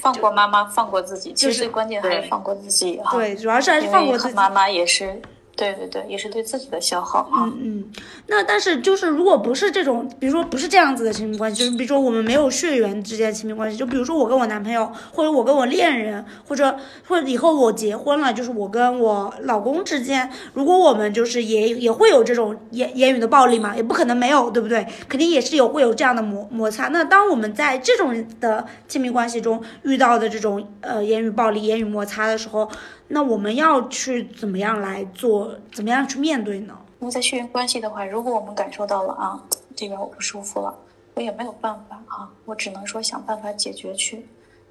[0.00, 1.32] 放过妈妈，放过自己。
[1.34, 3.12] 其就是实最关键还是放过自己哈。
[3.12, 4.34] 对，主要是还是放过自己。
[4.34, 5.20] 妈妈也是
[5.60, 7.30] 对对对，也是对自己的消耗。
[7.34, 7.84] 嗯嗯，
[8.28, 16.74] 那但是就是如果不是这种，比如说不是这样子的亲密关系，就是比如说我们没有血缘之间的亲密关系，就比如说我跟我男朋友，或者我跟我恋人，或者
[17.06, 24.86] 或者以后我结婚了，就是我跟我老公之间，如果我们就是也也会有这种言言语的暴力嘛，也不可能没有，对不对？
[25.08, 26.88] 肯定也是有会有这样的摩摩擦。
[26.88, 32.70] 那当我们在这种的亲密关系中遇到的这种呃言语暴力、言语摩擦的时候，
[33.12, 36.78] 那我们要去怎么样来做，怎么样去面对呢？
[37.00, 39.42] 那么在血缘关系的话，如果我们感受到了啊，
[39.74, 40.72] 这边我不舒服了，
[41.14, 44.24] 我也没有办法哈、我只能说想办法解决去，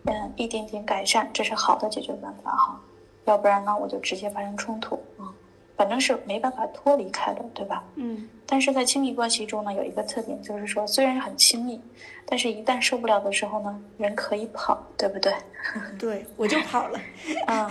[0.06, 2.80] 嗯，一点点改善，这是好的解决办法哈、
[3.26, 5.28] 要不然呢，我就直接发生冲突啊、
[5.76, 7.84] 反正是没办法脱离开的，对吧？
[7.96, 11.80] 嗯但是在亲密关系中呢，有一个特点就是说，虽然很亲密，
[12.26, 15.32] 但是一旦受不了的时候呢，人可以跑，对不对？
[16.00, 17.00] 对，我就跑了。
[17.46, 17.70] 啊，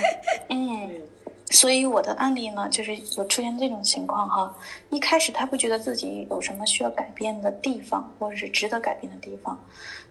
[0.49, 0.89] 嗯，
[1.51, 4.55] 所以我的案例呢，就是有出现这种情况哈。
[4.91, 9.59] 一开始他不觉得自己有什么需要改变的地方，或者是值得改变的地方，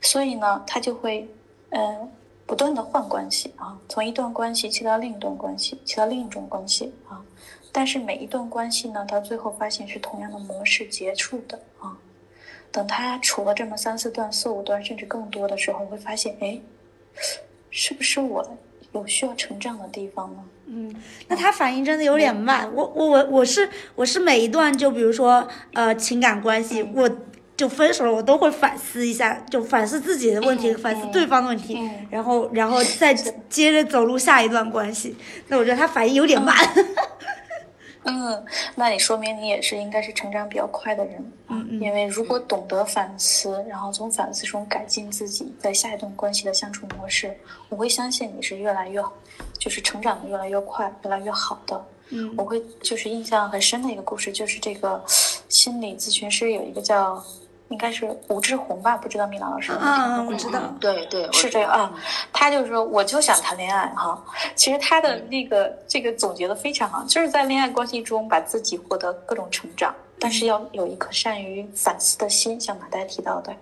[0.01, 1.25] 所以呢，他就会
[1.69, 2.09] 呃
[2.45, 7.23] 不断的换关系啊，从一段关系切到另一段关系，切到另一种关系啊。
[7.77, 11.95] 但是每一段关系呢，到最后发现是同样的模式结束的啊。
[12.71, 16.59] 等他处了这么三四段、四五段，甚至更多的时候，会发现，哎，
[17.69, 18.57] 是不是我
[18.93, 20.43] 有需要成长的地方呢？
[20.65, 20.95] 嗯，
[21.27, 22.67] 那他反应真的有点慢。
[22.73, 27.07] 我我我我是我是每一段就比如说呃情感关系，我
[27.55, 33.13] 就分手了，我都会反思一下，就反思自己的问题，嗯反思对方的问题，嗯然后然后再
[33.47, 35.15] 接着走入下一段关系。
[35.49, 36.55] 那我觉得他反应有点慢。
[38.09, 41.15] 嗯，那你说明你也是应该是成长比较快的人
[41.45, 49.03] 啊，嗯嗯因为如果懂得反思，然后从反思中改进自己在下一段关系的相处模式，我会相信你是越来越，
[49.59, 51.85] 就是成长的越来越快，越来越好的。
[52.09, 55.03] 嗯我会就是印象很深的一个故事，就是这个
[55.49, 57.21] 心理咨询师有一个叫
[57.69, 60.61] 应该是吴志红吧，不知道米兰老师有没有听嗯，我知道。
[60.79, 61.93] 对对，是这样啊，
[62.31, 64.23] 他就是说，我就想谈恋爱哈。
[64.55, 73.53] 其实他的那个这个总结的非常好，就是在恋爱关系中把自己获得各种成长，但是要有一颗善于反思的心，像马代提到的，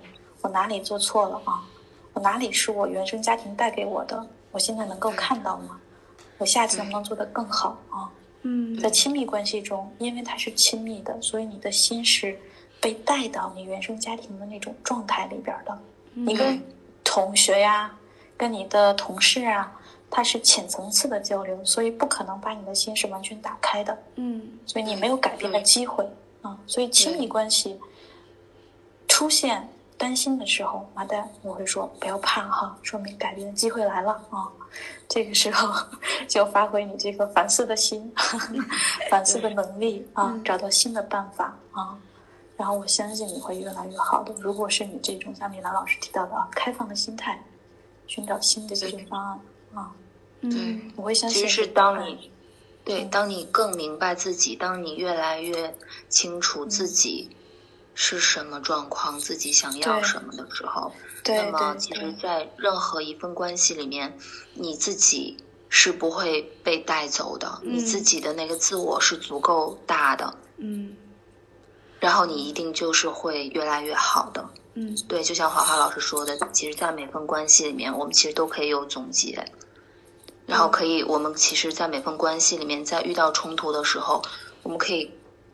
[0.41, 1.63] 我哪里做错了啊？
[2.13, 4.25] 我哪里是我原生家庭带给我的？
[4.51, 5.77] 我现在能够看到吗？
[6.37, 8.09] 我下次能不能做得更好啊？
[8.43, 12.37] 嗯在亲密关系中，因为它是亲密的，所以你的心是
[12.85, 15.75] 被带到你原生家庭的那种状态里边的。
[16.13, 16.61] 你跟
[17.03, 17.91] 同学呀，
[18.37, 19.71] 跟你的同事啊，
[20.07, 26.07] 他是浅层次的交流，所以不可能把你的心是完全打开的，嗯所以你没有改变的机会
[26.43, 26.55] 啊。
[26.67, 27.75] 所以亲密关系
[29.07, 29.67] 出现
[29.97, 34.47] 担心的时候，马丹我会说不要怕哈，说明改变的机会来了啊。
[35.09, 35.73] 这个时候
[36.29, 38.13] 就发挥你这个反思的心，
[39.09, 41.97] 反思的能力啊，找到新的办法啊。
[42.57, 44.33] 然后我相信你会越来越好的。
[44.39, 47.43] 如果是你这种像米兰老师提到的啊，开放的心态，
[48.07, 49.39] 寻找新的解决方案
[49.73, 49.91] 啊，
[50.41, 50.91] 嗯。
[50.95, 52.31] 我会相信其实是当你
[52.83, 53.09] 对，嗯。
[53.09, 55.75] 当你更明白自己，当你越来越
[56.07, 57.29] 清楚自己
[57.93, 60.91] 是什么状况，自己想要什么的时候，
[61.23, 64.17] 对那么其实，在任何一份关系里面，
[64.53, 65.35] 你自己
[65.67, 68.03] 是不会被带走的，你自嗯。
[68.03, 70.95] 己的那个自我是足够大的，嗯
[72.05, 74.47] 然后你一定就是会越来越好的。
[74.75, 79.43] 嗯对，就像华华老师说的，其实，在每份关系里面，我们其实都可以有总结，
[80.45, 84.21] 然后可以，我们其实，在每份关系里面，在遇到冲突的时候，
[84.61, 85.09] 我们可以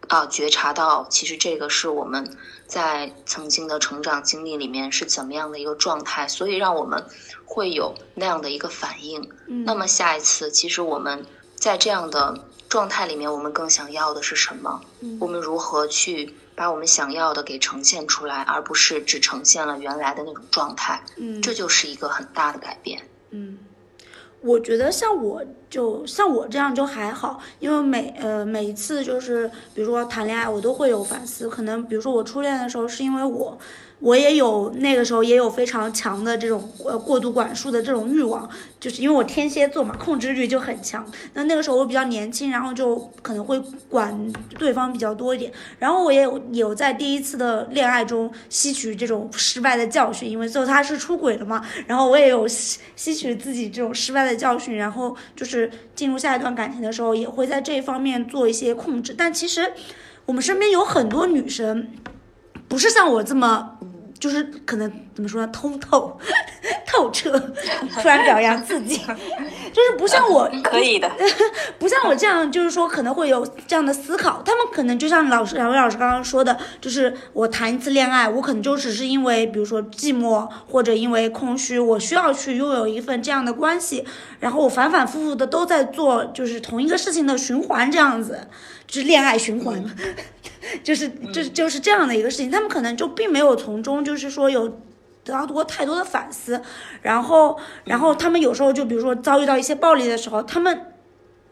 [0.09, 2.37] 啊觉察到，其实这个是我们
[2.67, 7.01] 在曾经的成长经历里面是怎么样的一个状态，所以让我们
[7.45, 9.21] 会有那样的一个反应。
[9.47, 12.37] 嗯，那么下一次，其实我们在这样的
[12.71, 14.81] 状态里面，我们更想要的是什么？
[15.01, 21.03] 嗯我们如何去把我们想要的给呈现出来，而不是只呈现了原来的那种状态？
[21.17, 23.01] 嗯这就是一个很大的改变。
[23.31, 23.57] 嗯，
[24.39, 31.49] 我觉得像我就像我这样就还好，因为每呃每一次就是比如说谈恋爱，我都会有反思。
[31.49, 33.57] 可能比如说我初恋的时候，是因为我
[34.01, 41.05] 我也有那个时候也有非常强的这种呃过度管束的这种欲望，就是因为我天蝎座嘛，控制欲就很强。
[41.35, 45.51] 那那个时候我比较年轻，然后就可能会管对方比较多一点。
[45.77, 59.13] 然后我也有在第一次的恋爱中吸取这种失败的教训，因为最后他是出轨了嘛，然后我也有吸吸取自己这种失败的教训，然后就是进入下一段感情的时候，也会在这一方面做一些控制。
[59.15, 59.73] 但其实
[60.25, 61.87] 我们身边有很多女生，
[62.67, 63.77] 不是像我这么。
[64.21, 66.17] 就是可能怎么说呢，通透，
[66.87, 67.37] 透彻，
[68.01, 68.97] 突然表扬自己，
[69.73, 71.09] 就是不像我可以的，
[71.77, 74.41] 不像我这样，就是说可能会有这样的思考。
[74.45, 84.05] 他们可能就像老师两位老师刚刚说的，就是我谈一次恋爱，我可能就只是因为比如说寂寞或者因为空虚，我需要去拥有一份这样的关系，
[84.39, 88.47] 然后我反反复复的都在做，就是同一个事情的循环这样子，
[88.87, 89.83] 就是恋爱循环，
[90.83, 92.49] 就是就是就是这样的一个事情。
[92.49, 94.79] 他们可能就并没有从中就是说有。
[95.23, 96.61] 得到过太多的反思，
[97.01, 100.93] 然后，然后他们有时候就比如说遭遇到一些暴力的时候，他们，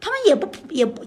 [0.00, 1.04] 他们也不也不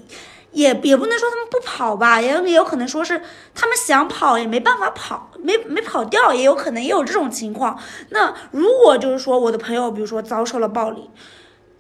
[0.52, 3.22] 也也不能说他们不跑吧，也也有可能说是
[3.54, 7.78] 他们想跑也没办法跑，没没跑掉，也有可能也有这种情况。
[8.10, 11.10] 那如果就是说我的朋友比如说遭受了暴力，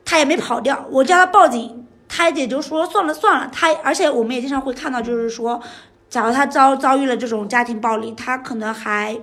[0.03, 3.49] 他也没跑掉，我叫他报警，他也就说算了算了。
[3.53, 5.61] 他而且我们也经常会看到，就是说，
[6.09, 9.17] 假如他遭遭遇了这种家庭暴力，他可能还。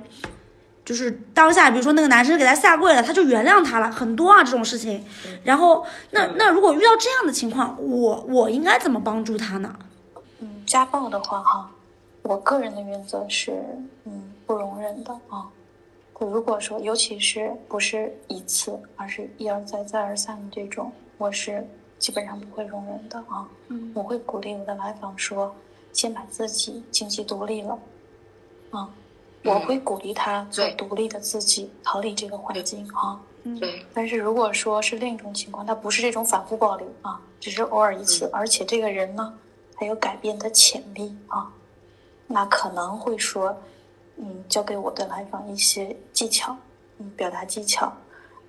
[0.84, 5.04] 就是当下，比如说那个男生给他下跪了，他就原谅他了，很多啊这种事情。
[5.44, 9.76] 然后，那那如果遇到这样的情况，我我应该怎么帮助他呢？
[10.40, 11.70] 嗯，家暴的话哈，
[12.22, 13.62] 我个人的原则是，
[14.04, 15.46] 嗯，不容忍的啊。
[16.18, 21.66] 如果说，尤其是不是一次，而是一而再再而三的这种，我是
[21.98, 23.48] 基本上不会容忍的啊。
[23.68, 25.54] 嗯，我会鼓励我的来访说，
[25.92, 27.78] 先把自己经济独立了，
[28.70, 28.88] 啊。
[29.44, 33.20] 我会鼓励他做独立的自己，逃离这个环境啊。
[33.58, 33.84] 对。
[33.94, 39.34] 但是如果说是另一种情况，他不是这种反复暴力啊，只是偶尔一次，而且这个人呢
[39.76, 41.50] 还有改变的潜力啊，
[42.26, 43.56] 那可能会说，
[44.16, 46.54] 嗯，教给我的来访一些技巧，
[46.98, 47.90] 嗯，表达技巧，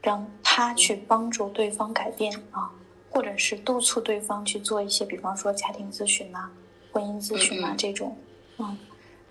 [0.01, 2.69] 让他去帮助对方改变啊，
[3.09, 6.49] 或者是督促对方去做一些，比方说家庭咨询呐、
[6.91, 8.17] 婚姻咨询呐这种，
[8.57, 8.77] 嗯。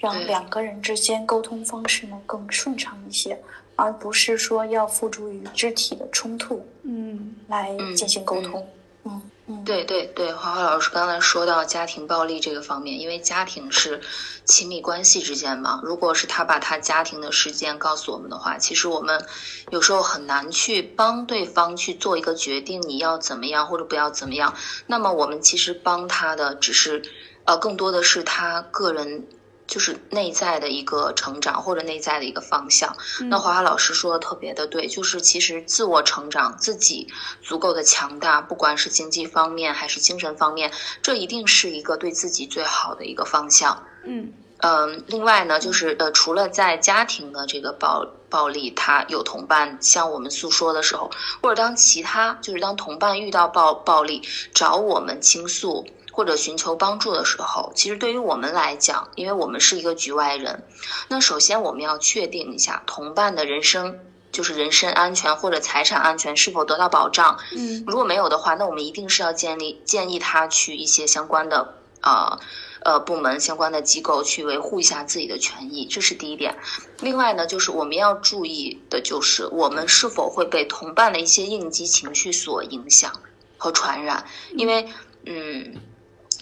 [0.01, 3.38] 让两个人之间沟通方式能更顺畅一些，
[3.76, 8.66] 而不是说要付诸于肢体的冲突，嗯，来进行沟通，
[9.05, 14.01] 嗯嗯，对对对，花花老师刚才说到家庭暴力这个方面，因为家庭是
[14.46, 19.22] 亲密关系之间嘛，如果是他把他家庭的事件告诉我们的话，其实我们
[19.68, 24.55] 有时候很难去帮对方去做一个决定，你要怎么样或者不要怎么样，
[24.86, 27.03] 那么我们其实帮他的只是，
[27.44, 29.26] 呃，更多的是他个人。
[29.70, 32.94] 就是内在的一个成长，或者内在的一个方向。
[33.30, 37.06] 那华华老师说的特别的对，就是其实自我成长，自己
[37.40, 43.86] 足够的强大，不管是经济方面还是精神方面，这一定是一个对自己最好的一个方向。
[44.04, 51.10] 嗯嗯，另外呢，就是呃，除了在家庭的这个暴暴力，他有同伴向我们诉说的时候，
[51.40, 54.20] 或者当其他就是当同伴遇到暴暴力
[54.52, 55.86] 找我们倾诉。
[56.12, 60.64] 或者寻求帮助的时候，其实对于我们来讲，因为我们是一个局外人，
[61.08, 63.98] 那首先我们要确定一下同伴的人生，
[64.32, 67.38] 就是人身安全或者财产安全是否得到保障。
[67.56, 72.38] 嗯，如果没有的话，那我们一定是要建立建议他去一些相关的啊
[72.82, 76.56] 呃部门、相关的机构去维护一下自己的权益，这是第一点。
[77.00, 83.12] 另外呢，就是我们要注意的就是我们是否会被同伴的一些应激情绪所影响
[83.56, 84.88] 和传染，因为
[85.24, 85.74] 嗯。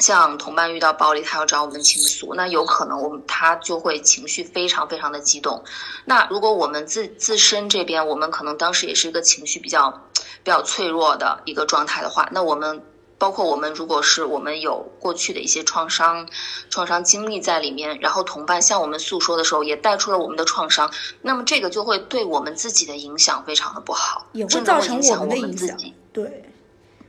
[0.00, 5.62] 像同伴遇到暴力，他要找我们倾诉，那有可能我们他就会情绪非常非常的激动。
[6.04, 9.90] 那如果我们自自身这边，我们可能当时也是一个情绪比较
[10.42, 12.80] 比较脆弱的一个状态的话，那我们
[13.18, 16.28] 包括我们如果是我们有过去的一些创伤
[16.70, 20.88] 创伤经历在里面，然后同伴向我们诉说的时候，也带出了我们的创伤，
[21.22, 25.76] 那么这个就会对我们自己的影响非常的不好，也会造成我们的影响。
[26.12, 26.44] 对。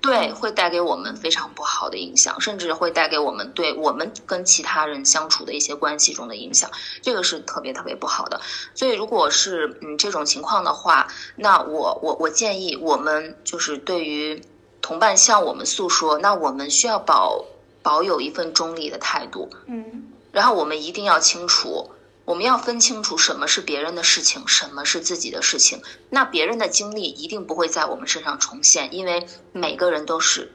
[0.02, 6.72] 对，会带给我们非常不好的影响，甚至会带给我们对我们跟其他人相处的一些关系中的影响，
[7.02, 8.40] 这个是特别特别不好的。
[8.74, 14.42] 所以，如果是嗯这种情况的话，那我我我建议我们就是对于
[14.82, 17.44] 同伴向我们诉说，那我们需要保
[17.84, 21.92] 保有一份中立的态度，嗯，然后我们一定要清楚。
[22.30, 25.82] 我们要分清楚什么是别人的事情，什么是自己的事情。
[26.12, 30.54] 那别人的经历一定不会在我们身上重现，因为每个人都是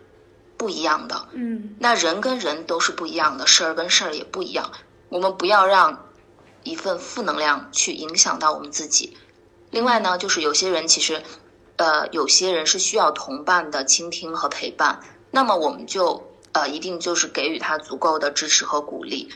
[0.56, 1.26] 不一样的。
[1.32, 4.70] 嗯，那人跟人都是不一样的，事儿跟事儿也不一样。
[5.08, 6.10] 我们不要让
[6.62, 9.16] 一份负能量去影响到我们自己。
[9.72, 11.24] 另外呢，就是有些人其实，
[11.74, 15.00] 呃，有些人是需要同伴的倾听和陪伴，
[15.32, 19.28] 那么我们就呃一定就是给予他足够的支持和鼓励。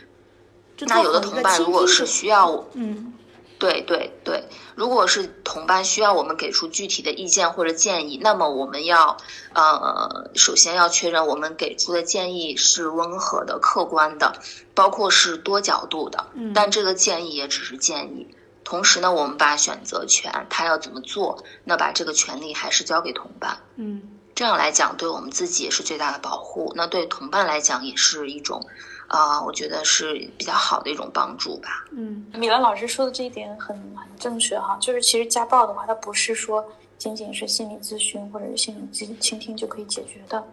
[0.87, 3.13] 那有的同伴如果是需要，嗯，
[3.59, 4.45] 对对对，
[4.77, 9.17] 如果是同伴需要我们给出具体的意见或者建议，那么我们要
[9.55, 14.33] 呃首先要确认我们给出的建议是温和的、客观的，
[14.75, 16.27] 包括是多角度的。
[16.35, 18.29] 嗯，但这个建议也只是建议。
[18.65, 23.59] 同时呢，我们把选择权他要怎么做，那把这个权利还是交给同伴。
[23.77, 24.03] 嗯
[24.35, 28.65] 这样来讲，对我们自己也是最大的保护，那对同伴来讲也是一种，
[29.09, 31.85] 啊、我觉得是比较好的一种帮助吧。
[31.93, 36.65] 嗯米兰老师说的这一点很很正确哈，就是其实家暴的话，它不是说
[36.99, 40.45] 仅仅是心理咨询或者是心理倾倾听就可以解决的，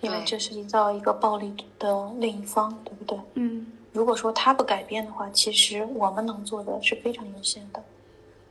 [0.00, 3.18] 因为这涉及到一个暴力的另一方，对不对？
[3.34, 7.82] 嗯如果说他不改变的话，其实我们能做的是非常有限的。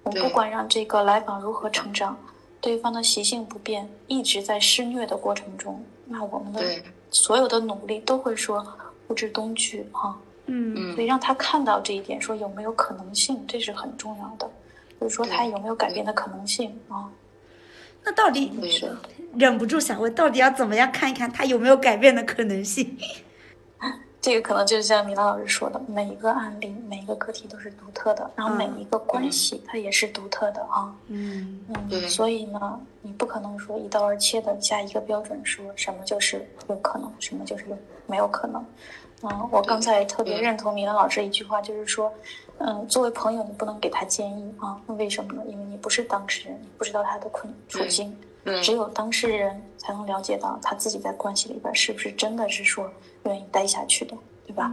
[0.03, 2.17] 我们不管让这个来访如何成长，
[2.61, 6.63] 对方的习性不变，一直在施虐的过程中，那我们的，
[7.11, 8.65] 所有的努力都会说
[9.07, 10.17] 付之东去哈。
[10.47, 14.49] 嗯嗯所以让他看到这一点，说有没有可能性，这是很重要的。
[14.99, 17.09] 就是说他有没有改变的可能性啊？
[18.03, 18.97] 那到底对的，
[19.35, 22.95] 忍不住想问，到底要怎么样看一看他有没有改变的可能性？
[24.25, 30.91] 这个可能就是像米拉老师说的，每一个案例、每一个个体都是独特的，然后每一个关系它也是独特的啊。
[31.09, 38.65] 嗯对嗯，所以呢，你不可能说一刀而切的下一个标准，说什么就是有可能，什么就是有没有可能。
[39.21, 42.11] 嗯，我刚才特别认同米兰老师一句话，就是说，
[42.57, 44.81] 嗯，作为朋友，你不能给他建议啊。
[44.87, 45.43] 为什么呢？
[45.47, 48.17] 因为你不是当事人，你不知道他的困处对境。
[48.45, 52.89] 对只有当事人才能了解到他自己在关系里边是不是真的是说
[53.23, 54.15] 愿意待下去的，
[54.45, 54.71] 对吧？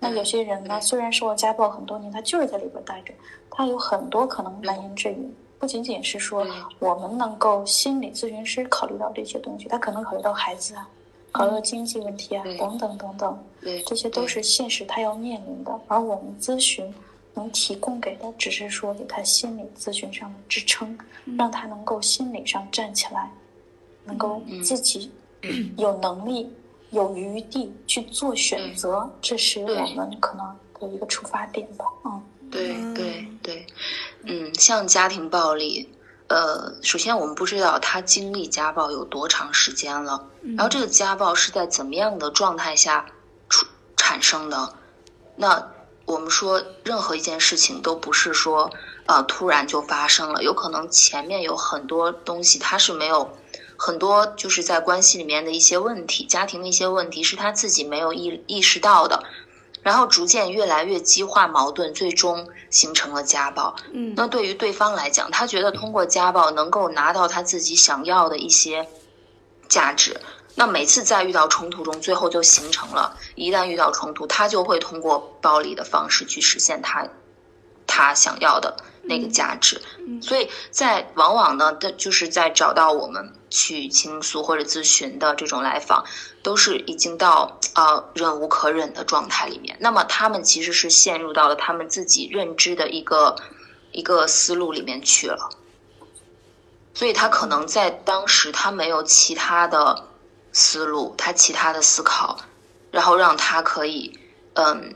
[0.00, 3.14] 那有些人呢，虽然受了家暴很多年，他就是在里边待着，
[3.48, 6.44] 他有很多可能难言之隐，不仅仅是说
[6.80, 10.88] 我们能够心理咨询师考虑到这些东西，他可能考虑到孩子啊，
[11.30, 13.38] 考虑到经济问题啊，等等等等，
[13.86, 16.92] 这些都是现实他要面临的，而我们咨询
[17.34, 20.98] 能提供给的，只是说给他心理咨询上的支撑，
[21.38, 23.30] 让他能够心理上站起来，
[24.04, 25.10] 能够嗯自己
[25.76, 26.52] 有能力、
[26.90, 31.84] 有余地去做选择，这是我们可能的一个出发点吧。
[32.04, 33.66] 嗯，对对对，
[34.24, 35.88] 嗯，像家庭暴力，
[36.28, 43.06] 呃，首先我们不知道他经历家暴有多长时间了，然后这个家暴是在怎么样的状态下
[43.48, 43.66] 出
[43.96, 44.74] 产生的？
[45.34, 45.71] 那
[46.04, 48.70] 我们说任何一件事情都不是说
[49.06, 53.30] 呃突然就发生了，有可能前面有很多东西他是没有。
[53.74, 59.24] 很多就是在关系里面的一些问题，家庭的一些问题是他自己没有意意识到的，
[59.82, 63.74] 然后逐渐越来越激化矛盾，最终形成了家暴。
[63.92, 68.86] 嗯那对于对方来讲，他觉得通过家暴能够拿到他自己想要的一些
[69.68, 70.20] 价值。
[70.54, 77.08] 那每次在遇到冲突中，最后就形成了，一旦遇到冲突，他就会通过暴力的方式去实现他
[77.86, 79.80] 他想要的那个价值。
[80.20, 86.04] 所以在往往呢，的就是在找到我们去倾诉或者咨询的这种来访，
[86.42, 89.76] 都是已经到啊、呃忍无可忍的状态里面。
[89.80, 93.36] 那么他们其实是陷入到了他们自己认知的一个
[93.90, 95.48] 一个思路里面去了。
[96.94, 100.08] 所以他可能在当时他没有其他的
[100.52, 102.38] 思路，他其他的思考，
[102.90, 104.18] 然后让他可以
[104.54, 104.94] 嗯，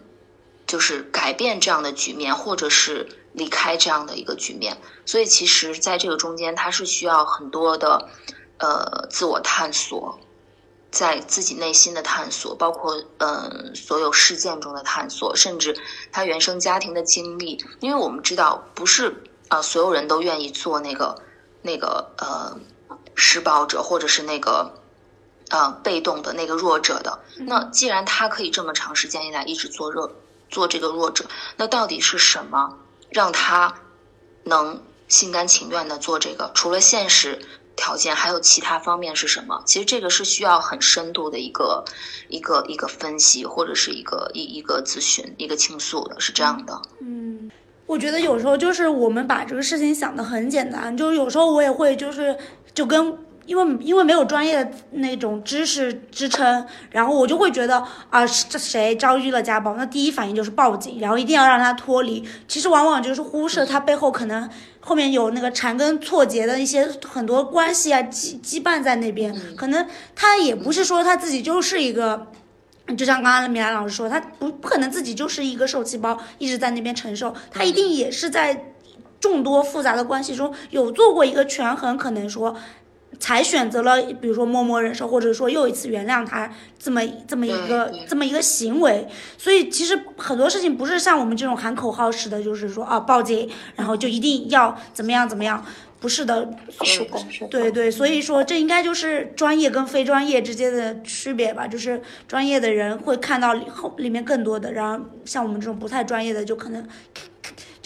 [0.67, 4.77] 就是改变这样的局面，或者是离开这样的一个局面。
[5.07, 8.09] 所以其实在这个中间，他是需要很多的
[8.59, 10.19] 呃自我探索，
[10.91, 15.75] 在自己内心的探索，包括嗯、所有事件中的探索，甚至
[16.13, 17.65] 他原生家庭的经历。
[17.81, 21.23] 因为我们知道，不是啊、所有人都愿意做那个
[21.63, 22.59] 那个呃
[23.15, 24.71] 施暴者，或者是那个。
[25.51, 30.11] 呃，被动的那个弱者的，那既然他可以这么长时间以来一直做弱
[30.49, 31.25] 做这个弱者，
[31.57, 32.77] 那到底是什么
[33.11, 33.73] 让他
[34.43, 36.51] 能心甘情愿的做这个？
[36.53, 37.39] 除了现实
[37.77, 39.63] 条件，还有其他方面是什么？
[39.65, 41.85] 其实这个是需要很深度的一个
[42.27, 46.83] 一个一个分析，或者是一个一一个咨询、一个倾诉的，是这样的。
[46.99, 47.49] 嗯，
[47.87, 52.37] 我觉得有时候就是我们把这个事情想得很简单，就是有时候我也会就是
[52.75, 53.17] 就跟。
[53.47, 62.23] 因为因为没有专业的那种知识支撑，然后我就会觉得啊，这谁遭遇了家暴，那第一反应就是报警，然后一定要让他脱离。
[62.47, 72.27] 其实往往就是忽视他背后可能后面有那个缠根错节的一些很多关系啊羁羁绊在那边，可能他也不是说他自己就是一个。
[72.97, 78.75] 就像刚刚米兰老师说，他不不可能自己就是一个受气包，一直在那边承受，他一定也是在
[79.19, 82.55] 众多复杂的关系中有做过一个权衡，可能说
[83.19, 89.07] 才选择了，比如说默默忍受，或者说又一次原谅他这么这么一个这么一个行为。
[89.39, 95.65] 所以其实很多事情不是像我们这种喊口号式的，就是说啊报警，然后就一定要怎么样怎么样，
[95.99, 96.49] 不是的。
[96.83, 97.49] 是的，是的。
[97.49, 106.87] 对对，所以说这应该就是专业跟非专业之间的区别吧，就是专业的人会看到里后里面更多的，然后像我们这种不太专业的，就可能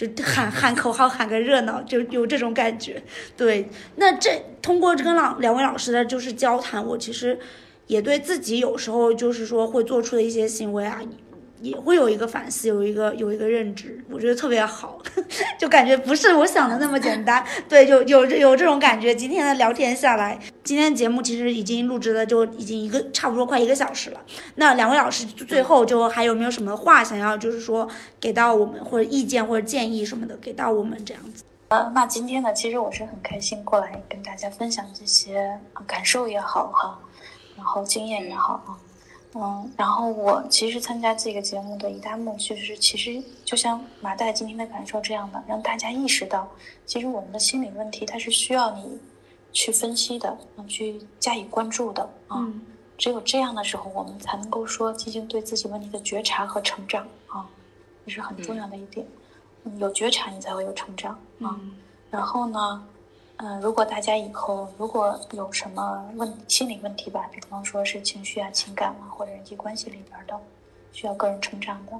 [0.07, 3.01] 就喊 喊口号喊个热闹，就有这种感觉。
[3.35, 7.39] 对，那这通过跟老两位老师的就是交谈，我其实
[7.87, 11.01] 也对自己有时候就是说会做出的一些行为啊。
[11.61, 14.99] 也会有一个反思，有一个有一个认知，我觉得特别好，
[15.59, 17.45] 就感觉不是我想的那么简单。
[17.69, 19.13] 对，就有有这种感觉。
[19.13, 24.19] 今天的聊天下来，今天节目其实已经录制了就已经一个差不多快一个小时了。
[24.55, 27.87] 那两位老师最后就还有没有什么话想要就是说
[28.19, 31.43] 给到我们，或者意见或者建议什么的给到我们这样子？
[31.69, 35.57] 呃，那今天呢，其实我是很开心过来跟大家分享这些
[35.87, 36.99] 感受也好哈，
[37.55, 38.75] 然后经验也好啊。
[39.33, 46.49] 嗯，然后我其实参加这个节目的一大目的是，其实就像马代今天的感受这样的，让大家意识到，
[46.85, 48.99] 其实我们的心理问题它是需要你
[49.53, 52.45] 去分析的，嗯，去加以关注的啊。
[52.97, 57.47] 只有这样的时候，我们才能够说进行对自己问题的觉察和成长啊，
[58.05, 59.05] 这是很重要的一点。
[59.63, 61.59] 嗯有觉察，你才会有成长啊。
[62.09, 62.83] 然后呢？
[63.43, 70.39] 嗯，如果大家以后如果有什么问心理问题吧，比方说是情绪啊、情感啊，或者人际关系里边的，
[70.93, 71.93] 需要个人成长的，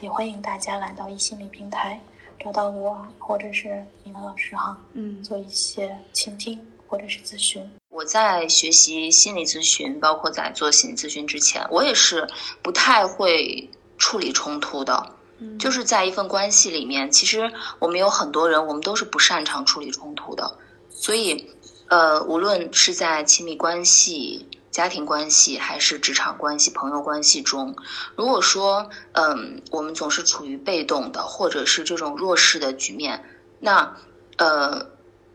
[0.00, 2.00] 也欢迎大家来到一心理平台，
[2.38, 7.68] 找到我或者是你的老师哈，嗯，做一些倾听或者是咨询。
[7.88, 12.24] 我在学习心理咨询，包括在做心理咨询之前，我也是
[12.62, 15.12] 不太会处理冲突的，
[15.58, 20.56] 就是在一份关系里面，其实我们有很多人，我们都是不擅长处理冲突的。
[21.00, 21.48] 所以，
[21.86, 27.76] 呃，无论是在亲密关系、家庭关系，还是职场关系、朋友关系中，
[28.16, 33.24] 如果说，嗯，我们总是处于被动的，或者是这种弱势的局面，
[33.60, 33.96] 那，
[34.38, 34.86] 呃，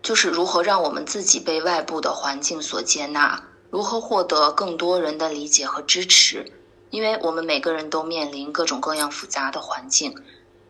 [0.02, 6.52] 就是如何让我们自己被外部的环境所接纳，如何获得更多人的理解和支持？
[6.90, 10.14] 因为我们每个人都面临各种各样复杂的环境。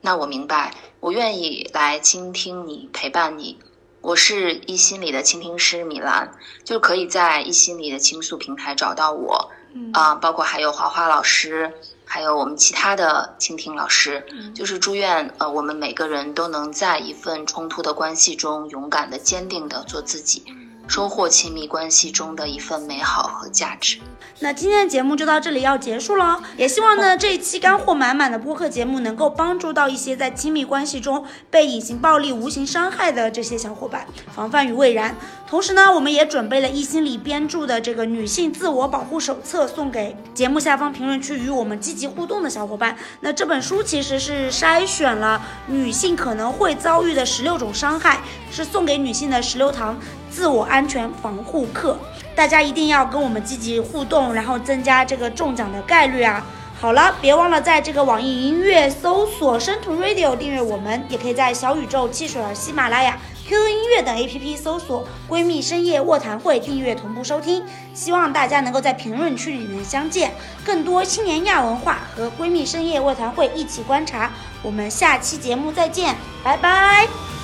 [0.02, 3.58] 那我明白，我愿意来倾听你，陪伴你。
[4.04, 6.30] 我是一心理的倾听师米兰，
[6.66, 9.50] 就可以在一心理的倾诉平台找到我，
[9.94, 11.72] 啊，包括还有花花老师，
[12.04, 14.22] 还有我们其他的倾听老师，
[14.54, 20.44] 就是祝愿呃我们每个人都能在一份冲突的关系中勇敢的、坚定的做自己。
[20.88, 23.98] 收获亲密关系中的一份美好和价值。
[24.40, 34.06] 那今天的节目就到这里要结束了，也希望呢这一期干货满满的播客节目能够帮助到一些在亲密关系中被隐形暴力无形伤害的这些小伙伴，
[34.36, 35.16] 防范于未然。
[35.48, 42.98] 同时呢，我们也准备了一心理编著的这个女性自我保护手册，送给节目下方评论区与我们积极互动的小伙伴。
[43.22, 48.22] 那这本书其实是筛选了女性可能会遭遇的十六种伤害，
[48.52, 49.98] 是送给女性的十六堂。
[50.34, 51.96] 自我安全防护课，
[52.36, 56.44] 大家一定要跟我们积极互动，然后增加这个中奖的概率啊！
[56.82, 63.18] 好了，别忘了在这个网易音乐搜索“生图 Radio” 订阅我们，也可以在小宇宙、汽水儿、喜马拉雅、
[63.48, 67.64] QQ 音乐等 APP 搜索“闺蜜深夜卧谈会”订阅同步收听。
[67.94, 70.34] 希望大家能够在评论区里面相见，
[70.66, 74.32] 更多青年亚文化和闺蜜深夜卧谈会一起观察。
[74.62, 77.43] 我们下期节目再见，拜拜。